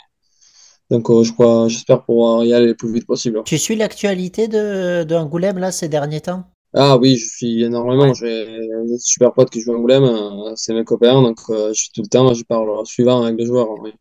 donc 0.91 1.07
je 1.23 1.33
crois, 1.33 1.69
j'espère 1.69 2.03
pouvoir 2.03 2.45
y 2.45 2.55
aller 2.55 2.67
le 2.67 2.75
plus 2.75 2.93
vite 2.93 3.07
possible. 3.07 3.43
Tu 3.45 3.59
suis 3.59 3.77
l'actualité 3.77 4.49
de, 4.49 5.05
de 5.05 5.15
Angoulême 5.15 5.59
là 5.59 5.71
ces 5.71 5.89
derniers 5.89 6.23
temps? 6.23 6.45
Ah 6.73 6.97
oui, 6.97 7.17
je 7.17 7.29
suis 7.29 7.63
énormément. 7.63 8.09
Ouais. 8.09 8.15
J'ai 8.15 8.47
des 8.87 8.99
super 8.99 9.33
potes 9.33 9.51
qui 9.51 9.61
jouent 9.61 9.75
à 9.75 9.77
Angoulême, 9.77 10.55
c'est 10.57 10.73
mes 10.73 10.85
copains, 10.85 11.21
donc 11.21 11.39
je 11.49 11.75
suis 11.75 11.91
tout 11.95 12.03
le 12.03 12.09
temps, 12.09 12.33
je 12.33 12.43
parle 12.43 12.85
suivant 12.87 13.23
avec 13.23 13.39
les 13.39 13.45
joueurs. 13.45 13.69
Oui. 13.83 13.93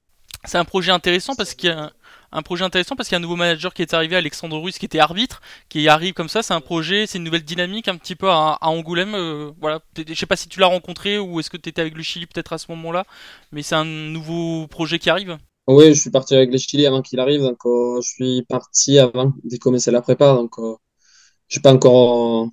C'est 0.45 0.57
un 0.57 0.65
projet 0.65 0.91
intéressant 0.91 1.35
parce 1.35 1.53
qu'il 1.53 1.69
y 1.69 1.73
a 1.73 1.91
un 2.33 2.41
projet 2.41 2.65
intéressant 2.65 2.95
parce 2.95 3.07
qu'il 3.07 3.15
y 3.15 3.17
a 3.17 3.19
un 3.19 3.21
nouveau 3.21 3.35
manager 3.35 3.73
qui 3.73 3.83
est 3.83 3.93
arrivé, 3.93 4.15
Alexandre 4.15 4.57
Ruiz, 4.57 4.77
qui 4.77 4.85
était 4.85 4.99
arbitre, 4.99 5.41
qui 5.69 5.87
arrive 5.87 6.13
comme 6.13 6.29
ça. 6.29 6.41
C'est 6.41 6.53
un 6.53 6.61
projet, 6.61 7.05
c'est 7.07 7.19
une 7.19 7.23
nouvelle 7.23 7.43
dynamique 7.43 7.87
un 7.87 7.95
petit 7.95 8.15
peu 8.15 8.29
à, 8.29 8.57
Angoulême. 8.61 9.13
Euh, 9.13 9.51
voilà, 9.61 9.79
je 9.95 10.13
sais 10.13 10.25
pas 10.25 10.35
si 10.35 10.49
tu 10.49 10.59
l'as 10.59 10.67
rencontré 10.67 11.19
ou 11.19 11.39
est-ce 11.39 11.49
que 11.49 11.57
tu 11.57 11.69
étais 11.69 11.81
avec 11.81 11.95
le 11.95 12.03
Chili 12.03 12.25
peut-être 12.25 12.53
à 12.53 12.57
ce 12.57 12.65
moment-là, 12.71 13.05
mais 13.51 13.61
c'est 13.61 13.75
un 13.75 13.85
nouveau 13.85 14.67
projet 14.67 14.99
qui 14.99 15.09
arrive. 15.09 15.37
Oui, 15.67 15.93
je 15.93 15.99
suis 15.99 16.09
parti 16.09 16.35
avec 16.35 16.51
le 16.51 16.57
Chili 16.57 16.85
avant 16.85 17.01
qu'il 17.01 17.19
arrive, 17.19 17.41
donc 17.41 17.59
euh, 17.65 18.01
je 18.01 18.09
suis 18.09 18.41
parti 18.43 18.99
avant 18.99 19.31
de 19.43 19.57
commencer 19.57 19.91
la 19.91 20.01
prépa, 20.01 20.33
donc 20.33 20.57
euh, 20.59 20.75
je 21.47 21.59
pas 21.59 21.73
encore 21.73 22.49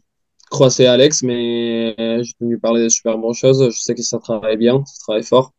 croisé 0.50 0.86
Alex, 0.86 1.22
mais 1.22 1.94
j'ai 1.98 2.32
venu 2.40 2.58
parler 2.58 2.84
de 2.84 2.88
super 2.88 3.18
bonnes 3.18 3.34
choses. 3.34 3.70
Je 3.70 3.78
sais 3.80 3.94
que 3.94 4.02
ça 4.02 4.18
travaille 4.18 4.56
bien, 4.56 4.84
ça 4.86 4.94
travaille 5.00 5.24
fort, 5.24 5.52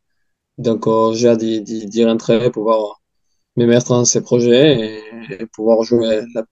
donc 0.58 0.86
j'ai 1.14 1.30
hâte 1.30 1.40
d'y 1.40 2.06
rentrer 2.06 2.52
pour 2.52 2.64
voir 2.64 3.01
me 3.58 3.66
mettre 3.66 3.90
dans 3.90 4.06
ces 4.06 4.22
projets 4.22 5.02
et, 5.30 5.46
pouvoir 5.54 5.84
jouer, 5.84 6.22
la, 6.34 6.44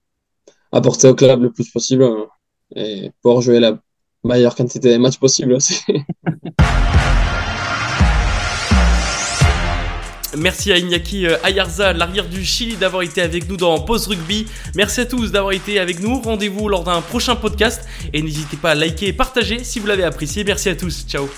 apporter 0.72 1.08
au 1.08 1.14
club 1.14 1.42
le 1.42 1.52
plus 1.52 1.70
possible 1.70 2.06
et 2.74 3.10
pouvoir 3.22 3.42
jouer 3.42 3.60
la 3.60 3.78
meilleure 4.24 4.54
quantité 4.54 4.92
de 4.92 4.98
matchs 4.98 5.18
possible 5.18 5.52
aussi. 5.54 5.80
Merci 10.36 10.70
à 10.72 10.78
Iñaki 10.78 11.26
Ayarza, 11.42 11.92
l'arrière 11.92 12.28
du 12.28 12.44
Chili, 12.44 12.76
d'avoir 12.76 13.02
été 13.02 13.20
avec 13.20 13.48
nous 13.48 13.56
dans 13.56 13.80
Pause 13.80 14.06
Rugby. 14.06 14.46
Merci 14.76 15.00
à 15.00 15.06
tous 15.06 15.32
d'avoir 15.32 15.52
été 15.52 15.80
avec 15.80 16.00
nous. 16.00 16.20
Rendez-vous 16.20 16.68
lors 16.68 16.84
d'un 16.84 17.00
prochain 17.00 17.34
podcast 17.34 17.86
et 18.12 18.22
n'hésitez 18.22 18.56
pas 18.56 18.70
à 18.70 18.74
liker 18.74 19.08
et 19.08 19.12
partager 19.12 19.64
si 19.64 19.80
vous 19.80 19.86
l'avez 19.86 20.04
apprécié. 20.04 20.44
Merci 20.44 20.68
à 20.68 20.76
tous. 20.76 21.04
Ciao. 21.08 21.28